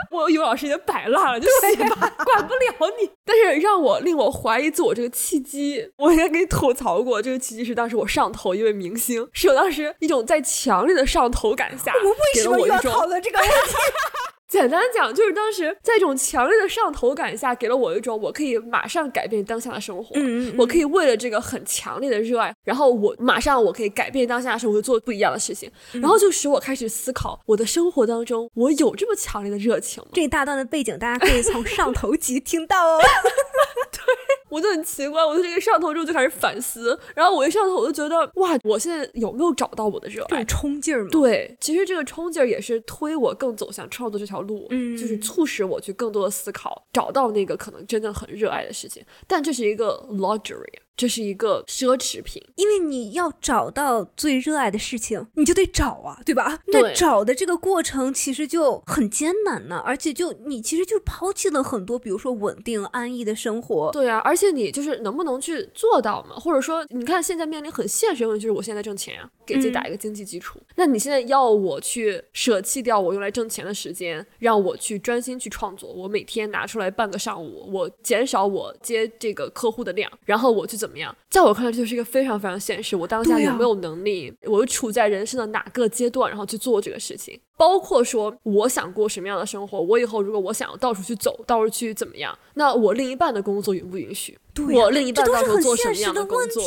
[0.09, 3.09] 我语文老师已经摆烂了，就写吧，管不了你。
[3.25, 7.21] 但是让我令我怀疑自我这个契机，我应该给你吐槽过。
[7.21, 13.53] 这个契机是当时我上头一位明星，是我当时一种在强烈的上头感下，我们为什么要讨论这个问题？
[14.51, 20.11] 简单讲，就是当时在一种强烈的上头感下，给了我一种我可以马上改变当下的生活。
[20.15, 30.09] 嗯我可以为了这个很强烈的热爱，然后我马上我可以改变当下的生活，做不一样的事情，然后就使我开始思考，我的生活当中我有这么强烈的热情吗？
[30.11, 32.99] 这一大段的背景，大家可以从上头集听到哦。
[33.93, 34.01] 对。
[34.49, 41.09] 我就很奇怪，我就这个上头之后就开始反思，然后我一上头我就觉得，哇，我现在有没有找到我的热爱、冲劲儿吗？
[41.09, 49.03] 对，其实这个冲劲儿也是推我更走向创作这条路，嗯，就是促使我去更多的思考，找到那个可能真的很热爱的事情。
[49.27, 50.73] 但这是一个 luxury。
[51.01, 56.59] 这是一个奢侈品，因为你要找到最热爱的事情，你就得找啊，对吧？
[56.67, 63.89] 那找的这个过程其实就很艰难呢，而且就你其实就抛弃了很多，比如说稳定安逸的生活。
[63.91, 66.35] 对啊，而且你就是能不能去做到嘛？
[66.35, 70.59] 或者说，你看现在面临很现实的问题，就是我现在挣钱啊，给自己打一个经济基础。
[70.75, 81.15] 那你现在要我去舍弃掉我用来挣钱的时间，让我去专心去创作，我每天拿出来半个上午，我减少我接这个客户的量，然后我去怎么样？
[81.29, 82.95] 在我看来，这就是一个非常非常现实。
[82.95, 84.33] 我当下有没有能力？
[84.43, 87.39] 我处在人生的哪个阶段，然后去做这个事情？
[87.61, 89.79] 包括说，我想过什么样的生活？
[89.79, 92.35] 我以后如果我想要到处去走，到处去怎么样？
[92.55, 94.35] 那我另一半的工作允不允许？
[94.51, 96.63] 对我另一半到时候做什么样的工作？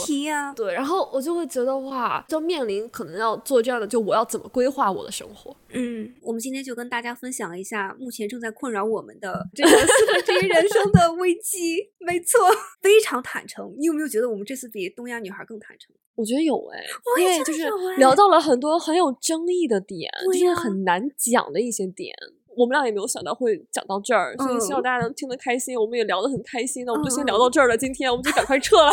[0.54, 5.56] 对，然后我就会觉得哇，就面临可能要做这样的，就我要怎么规划我的生活？
[5.70, 11.90] 嗯，我们今天就跟大家分享一下目前正在困扰我们的这个四分之一人生的危机。
[11.98, 12.38] 没错，
[12.80, 13.74] 非常坦诚。
[13.78, 15.92] 你有没有觉得我们这次比东亚女孩更坦诚？
[16.16, 16.84] 我觉得有哎，
[17.20, 17.68] 因为就是
[17.98, 22.14] 聊到了很多很有争议的点，就是很难讲的一些点。
[22.56, 25.78] 我们俩也没有想到会讲到这儿，所以希望大家能听得开心。
[25.78, 27.76] 我们也聊得很开心，那我们就先聊到这儿了。
[27.76, 28.92] 今天我们就赶快撤了，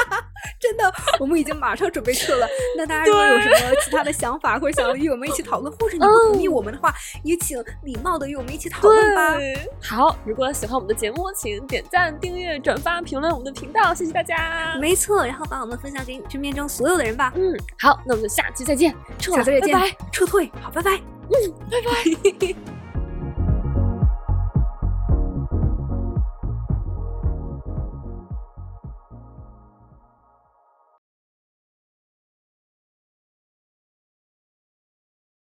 [0.60, 2.46] 真的，我们已经马上准备撤了。
[2.76, 6.94] 那大家如果有什么其他的想法，或者想要与我们一起讨论，或者你不同意我们的话，
[7.24, 9.36] 也请礼貌的与我们一起讨论吧。
[9.82, 14.76] 好，如果喜欢我们的节目，请点赞、订阅、转发、评论我们的频道，谢谢大家。
[14.80, 17.32] 没错，然后把我们分享给你身边中所有的人吧。
[17.36, 21.19] 嗯，好，那我们就下期再见，下期再见，拜拜，撤退，好，拜拜，
[21.70, 22.54] 拜拜。